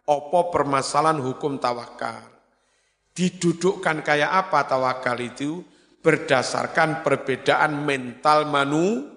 apa 0.05 0.39
permasalahan 0.51 1.23
hukum 1.23 1.55
tawakal. 1.57 2.27
Didudukkan 3.15 4.03
kayak 4.03 4.27
apa 4.27 4.67
tawakal 4.67 5.17
itu? 5.23 5.63
Berdasarkan 6.01 7.05
perbedaan 7.05 7.85
mental 7.85 8.49
manu 8.49 9.07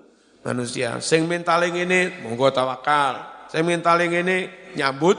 manusia. 0.45 1.01
Sing 1.01 1.27
mental 1.27 1.67
ini 1.67 2.23
monggo 2.23 2.53
tawakal. 2.53 3.49
Sing 3.49 3.65
mentale 3.65 4.07
ngene 4.07 4.71
nyambut 4.77 5.17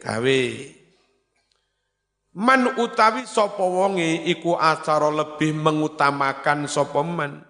gawe. 0.00 0.42
Man 2.34 2.74
utawi 2.82 3.30
sapa 3.30 3.62
wonge 3.62 4.26
iku 4.26 4.58
acara 4.58 5.06
lebih 5.06 5.54
mengutamakan 5.54 6.66
sapa 6.66 6.98
man. 7.06 7.46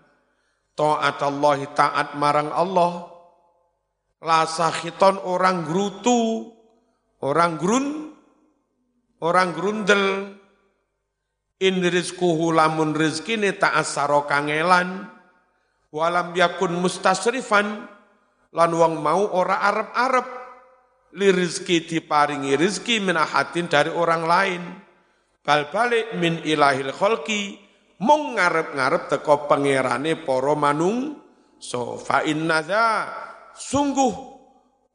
Allah 0.77 1.59
taat 1.73 2.21
marang 2.21 2.53
Allah. 2.53 3.09
La 4.21 4.45
sakhiton 4.45 5.25
orang 5.25 5.65
grutu 5.65 6.53
orang 7.25 7.57
grun 7.57 8.13
orang 9.25 9.57
grundel. 9.57 10.05
In 11.65 11.81
rizquhu 11.81 12.53
lamun 12.53 12.93
rizkine 12.93 13.57
ta'assaro 13.57 14.29
kangelan. 14.29 15.09
Walam 15.95 16.37
yakun 16.37 16.77
mustasrifan 16.77 17.89
lan 18.53 18.71
wong 18.75 19.01
mau 19.01 19.33
ora 19.33 19.65
arep-arep 19.65 20.44
li 21.15 21.29
rizki 21.31 21.87
diparingi 21.87 22.59
rizki 22.59 22.99
min 22.99 23.15
ahadin 23.15 23.71
dari 23.71 23.91
orang 23.91 24.23
lain. 24.27 24.63
Bal 25.45 25.69
balik 25.69 26.17
min 26.17 26.41
ilahil 26.41 26.91
kholki, 26.91 27.61
mung 28.01 28.35
ngarep-ngarep 28.35 29.13
teko 29.13 29.45
pangerane 29.45 30.17
poro 30.17 30.57
manung, 30.57 31.21
so 31.61 32.01
fa 32.01 32.25
inna 32.25 32.65
sungguh 33.53 34.15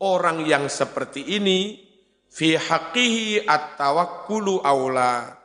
orang 0.02 0.44
yang 0.50 0.66
seperti 0.68 1.38
ini 1.38 1.80
fi 2.28 2.58
haqqihi 2.58 3.46
at-tawakkulu 3.46 4.66
aula. 4.66 5.38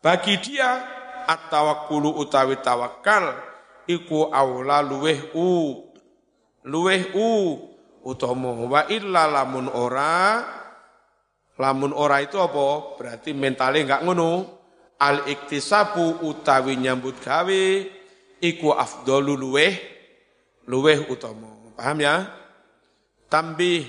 Bagi 0.00 0.40
dia 0.40 0.80
at-tawakkulu 1.28 2.20
utawi 2.20 2.60
tawakal 2.60 3.36
iku 3.88 4.32
aula 4.32 4.80
luweh 4.80 5.32
u 5.36 5.76
luweh 6.64 7.16
u 7.16 7.28
utama 8.04 8.52
wa 8.54 8.82
illa 8.88 9.28
lamun 9.28 9.66
ora. 9.68 10.44
Lamun 11.60 11.92
ora 11.92 12.24
itu 12.24 12.40
apa? 12.40 12.96
Berarti 12.96 13.36
mentalnya 13.36 13.84
enggak 13.84 14.02
ngono. 14.08 14.32
Al 15.00 15.24
iktisabu 15.28 16.24
utawi 16.28 16.76
nyambut 16.76 17.24
gawe 17.24 17.64
iku 18.44 18.68
afdalu 18.76 19.32
luweh 19.32 19.72
luweh 20.68 21.08
utama 21.08 21.72
paham 21.72 22.04
ya? 22.04 22.28
Tambih 23.32 23.88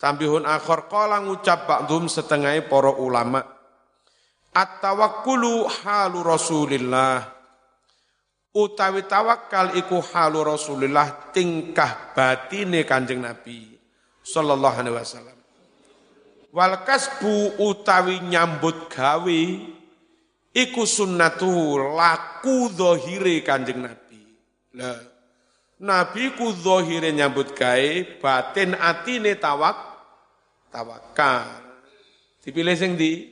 tambihun 0.00 0.48
akhir 0.48 0.88
kala 0.88 1.20
ngucap 1.20 1.68
ba'dhum 1.68 2.08
setengah 2.08 2.56
para 2.64 2.96
ulama. 2.96 3.44
At-tawakkulu 4.56 5.68
halu 5.84 6.24
Rasulillah 6.24 7.37
utawi 8.58 9.06
tawakal 9.06 9.78
iku 9.78 10.02
halu 10.02 10.42
Rasulullah 10.42 11.30
tingkah 11.30 12.10
batine 12.10 12.82
Kanjeng 12.82 13.22
Nabi 13.22 13.78
sallallahu 14.26 14.76
alaihi 14.82 14.96
wasallam. 14.98 15.38
Wal 16.50 16.82
kasbu 16.82 17.62
utawi 17.62 18.18
nyambut 18.26 18.90
gawe 18.90 19.42
iku 20.50 20.82
sunnatu 20.82 21.78
laku 21.94 22.66
zahire 22.74 23.46
Kanjeng 23.46 23.86
Nabi. 23.86 24.22
Lah 24.74 24.98
Nabi 25.78 26.34
ku 26.34 26.50
zahire 26.50 27.14
nyambut 27.14 27.54
gawe, 27.54 28.18
batin 28.18 28.74
atine 28.74 29.38
tawak 29.38 29.78
tawakal. 30.74 31.46
Dipilih 32.42 32.74
sing 32.74 32.98
di 32.98 33.30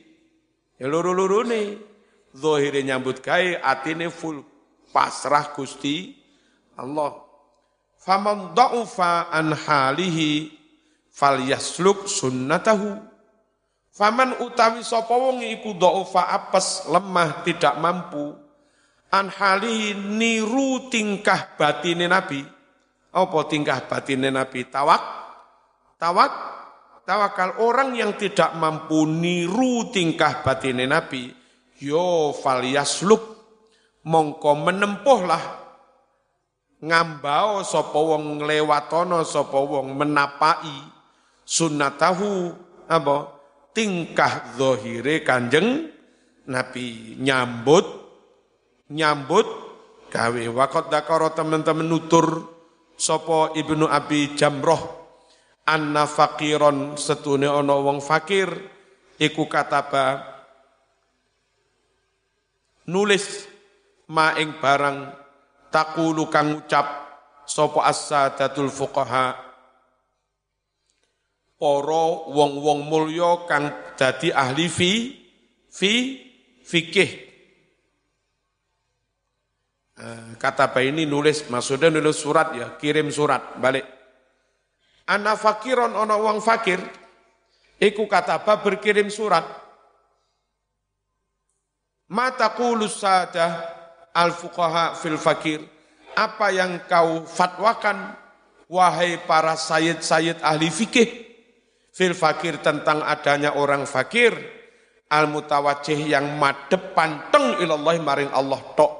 ya 0.79 0.87
loro-lorone. 0.87 1.83
Zahire 2.37 2.85
nyambut 2.85 3.19
gawe, 3.19 3.59
atine 3.65 4.13
full 4.13 4.45
pasrah 4.93 5.51
Gusti 5.53 6.15
Allah. 6.77 7.23
Faman 7.97 8.55
da'ufa 8.55 9.33
an 9.33 9.51
halihi 9.51 10.53
falyasluk 11.11 12.07
sunnatahu. 12.07 12.95
Faman 13.91 14.39
utawi 14.45 14.85
sapa 14.85 15.11
wong 15.11 15.41
iku 15.41 15.73
dhaufa 15.73 16.29
apes, 16.29 16.85
lemah, 16.85 17.41
tidak 17.41 17.75
mampu 17.81 18.47
an 19.11 19.31
halihi 19.31 19.95
niru 19.95 20.91
tingkah 20.91 21.55
batine 21.55 22.07
Nabi. 22.07 22.43
Apa 23.15 23.39
tingkah 23.47 23.87
batine 23.87 24.29
Nabi? 24.29 24.67
Tawak 24.67 25.03
tawak 25.97 26.31
tawakal 27.07 27.63
orang 27.63 27.95
yang 27.95 28.13
tidak 28.19 28.53
mampu 28.59 29.07
niru 29.07 29.89
tingkah 29.89 30.43
batine 30.43 30.85
Nabi, 30.85 31.31
yo 31.79 32.35
falyasluk 32.35 33.36
mongko 34.07 34.51
menempuhlah. 34.63 35.67
Ngambao 36.77 37.65
sapa 37.67 37.97
wong 37.99 38.39
nglewatono 38.39 39.27
sapa 39.27 39.57
wong 39.59 39.97
menapai 39.97 40.77
sunnatahu 41.43 42.53
apa? 42.87 43.35
Tingkah 43.75 44.57
zahire 44.57 45.21
Kanjeng 45.21 45.91
Nabi. 46.47 47.19
Nyambut 47.19 47.85
nyambut 48.87 49.45
gawe 50.07 50.43
wakot 50.55 50.87
dakaro 50.87 51.35
teman-teman 51.35 51.85
nutur 51.85 52.47
sapa 52.95 53.53
Ibnu 53.53 53.85
Abi 53.85 54.33
Jamroh. 54.33 54.97
Anna 55.67 56.07
fakiron 56.07 56.95
setune 56.95 57.43
ana 57.43 57.75
wong 57.75 57.99
fakir 57.99 58.47
iku 59.19 59.51
kataba 59.51 60.23
nulis 62.87 63.56
ma 64.11 64.35
ing 64.39 64.55
barang 64.59 64.97
takulu 65.67 66.31
kang 66.31 66.63
ucap 66.63 66.87
sapa 67.47 67.87
as-sadatul 67.87 68.71
fuqaha. 68.71 69.47
Para 71.57 72.05
wong-wong 72.29 72.85
mulya 72.85 73.49
kang 73.49 73.73
dadi 73.97 74.29
ahli 74.29 74.69
fi 74.69 74.91
fi 75.73 75.93
fikih. 76.61 77.11
Eh, 79.97 80.37
kata 80.37 80.69
apa 80.69 80.85
ini 80.85 81.09
nulis 81.09 81.49
maksudnya 81.49 81.89
nulis 81.89 82.21
surat 82.21 82.53
ya 82.53 82.77
kirim 82.77 83.09
surat 83.09 83.57
balik. 83.57 83.81
Ana 85.09 85.33
fakiron 85.33 85.97
ana 85.97 86.13
wong 86.13 86.37
fakir. 86.45 86.77
Iku 87.81 88.05
kata 88.05 88.45
apa 88.45 88.61
berkirim 88.61 89.09
surat. 89.09 89.45
Mata 92.13 92.53
kulus 92.53 93.01
sadah 93.01 93.76
al-fuqaha 94.17 94.97
fil 94.97 95.21
fakir. 95.21 95.61
Apa 96.17 96.49
yang 96.49 96.81
kau 96.89 97.29
fatwakan, 97.29 98.17
wahai 98.65 99.21
para 99.29 99.53
sayyid-sayyid 99.53 100.41
ahli 100.41 100.73
fikih, 100.73 101.09
fil 101.93 102.17
fakir 102.17 102.57
tentang 102.65 103.05
adanya 103.05 103.53
orang 103.53 103.85
fakir, 103.85 104.33
al-mutawajih 105.13 106.09
yang 106.09 106.41
madep 106.41 106.97
panteng 106.97 107.61
ilallah 107.61 108.01
maring 108.01 108.33
Allah 108.33 108.57
tok. 108.73 108.93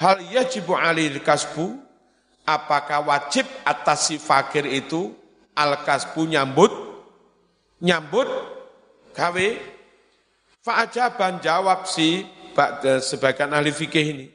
Hal 0.00 0.16
yajibu 0.32 0.72
alil 0.72 1.20
kasbu, 1.20 1.76
apakah 2.48 3.04
wajib 3.04 3.44
atas 3.68 4.08
si 4.08 4.16
fakir 4.16 4.64
itu 4.64 5.12
al-kasbu 5.52 6.24
nyambut, 6.32 6.72
nyambut, 7.84 8.32
gawe, 9.12 9.48
Fa'ajaban 10.62 11.42
jawab 11.42 11.90
si 11.90 12.22
sebagian 13.02 13.52
ahli 13.52 13.72
fikih 13.72 14.06
ini. 14.06 14.26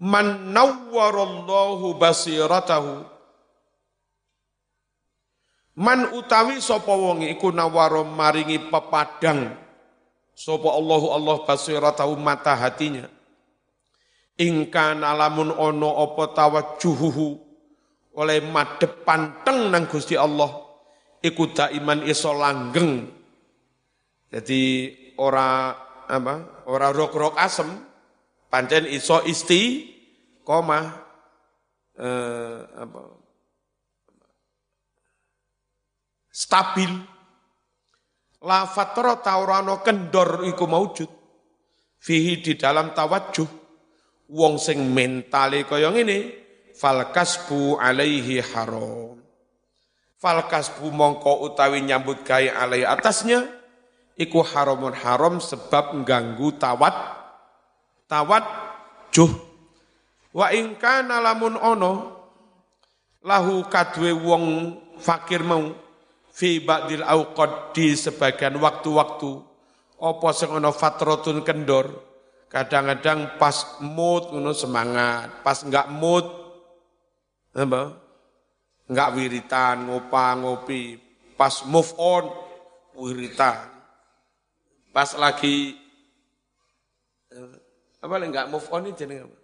Man 0.00 0.56
nawwarallahu 0.56 2.00
basiratahu 2.00 3.20
Man 5.80 6.12
utawi 6.12 6.60
sapa 6.60 6.92
wong 6.92 7.24
iku 7.24 7.54
nawaro 7.56 8.04
maringi 8.04 8.60
pepadang 8.68 9.48
sapa 10.36 10.68
Allahu 10.76 11.08
Allah 11.08 11.36
basiratahu 11.48 12.20
mata 12.20 12.52
hatinya. 12.52 13.08
Ingka 14.36 14.92
nalamun 14.96 15.52
ono 15.56 16.04
apa 16.04 16.36
tawajjuhuhu 16.36 17.28
oleh 18.16 18.38
madhep 18.44 19.08
panteng 19.08 19.72
nang 19.72 19.88
Gusti 19.88 20.20
Allah 20.20 20.52
iku 21.24 21.48
daiman 21.48 22.04
iso 22.04 22.36
langgeng. 22.36 23.08
Jadi 24.28 24.62
ora 25.16 25.72
apa? 26.10 26.66
Ora 26.66 26.90
rok-rok 26.90 27.38
asem. 27.38 27.70
Pancen 28.50 28.90
iso 28.90 29.22
isti 29.22 29.86
koma 30.42 30.82
eh, 31.94 32.58
apa? 32.66 33.02
Stabil. 36.34 36.92
La 38.40 38.64
fatra 38.64 39.20
taurano 39.20 39.84
kendor 39.84 40.48
iku 40.48 40.64
maujud 40.64 41.10
fihi 42.00 42.40
di 42.40 42.56
dalam 42.56 42.96
tawajuh 42.96 43.44
wong 44.32 44.56
sing 44.56 44.80
mentale 44.80 45.68
kaya 45.68 45.92
ngene 45.92 46.18
fal 46.72 47.12
kasbu 47.12 47.76
alaihi 47.76 48.40
haram. 48.40 49.20
Fal 50.16 50.48
kasbu 50.48 50.88
mongko 50.88 51.44
utawi 51.52 51.84
nyambut 51.84 52.24
gawe 52.24 52.48
alai 52.48 52.88
atasnya 52.88 53.59
iku 54.20 54.44
haramun 54.44 54.92
haram 54.92 55.40
sebab 55.40 55.96
mengganggu 55.96 56.52
tawat 56.60 56.92
tawat 58.04 58.44
juh. 59.08 59.32
Wa 60.36 60.52
ingkana 60.52 61.24
lamun 61.24 61.56
ono 61.56 61.92
lahu 63.24 63.64
kadwe 63.66 64.12
wong 64.12 64.76
fakir 65.00 65.40
mau 65.40 65.72
fi 66.30 66.60
ba'dil 66.60 67.02
auqad 67.02 67.72
di 67.72 67.96
sebagian 67.96 68.60
waktu-waktu. 68.60 69.48
Apa 70.00 70.28
sing 70.36 70.52
ana 70.52 70.70
fatratun 70.70 71.40
kendor? 71.40 72.08
Kadang-kadang 72.50 73.40
pas 73.40 73.78
mood 73.80 74.34
ngono 74.34 74.50
semangat 74.52 75.40
pas 75.40 75.64
enggak 75.64 75.88
mood 75.88 76.26
apa? 77.56 77.96
Enggak 78.90 79.08
wiritan 79.16 79.86
ngopa 79.88 80.34
ngopi. 80.38 80.98
Pas 81.38 81.64
move 81.64 81.94
on 81.96 82.24
wiritan 83.00 83.79
pas 84.90 85.10
lagi 85.14 85.78
apa 88.00 88.14
enggak 88.18 88.50
move 88.50 88.66
on 88.74 88.88
ini 88.88 88.96
jenenge 88.96 89.28
apa? 89.28 89.36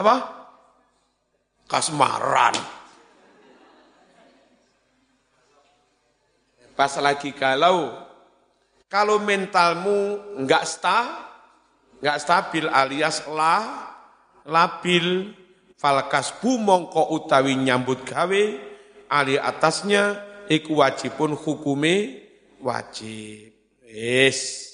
Apa? 0.00 0.16
Kasmaran. 1.70 2.56
Pas 6.74 6.92
lagi 6.96 7.36
galau, 7.36 7.92
kalau 8.88 9.20
mentalmu 9.20 10.16
enggak 10.40 10.64
sta, 10.64 11.28
enggak 12.00 12.18
stabil 12.24 12.66
alias 12.66 13.28
la, 13.28 13.86
labil, 14.48 15.36
falkas 15.76 16.32
mongko 16.40 17.12
utawi 17.12 17.54
nyambut 17.60 18.02
gawe, 18.08 18.44
ali 19.12 19.36
atasnya 19.36 20.24
iku 20.48 20.80
wajibun 20.80 21.36
hukume 21.36 22.19
wajib. 22.62 23.52
Yes. 23.86 24.69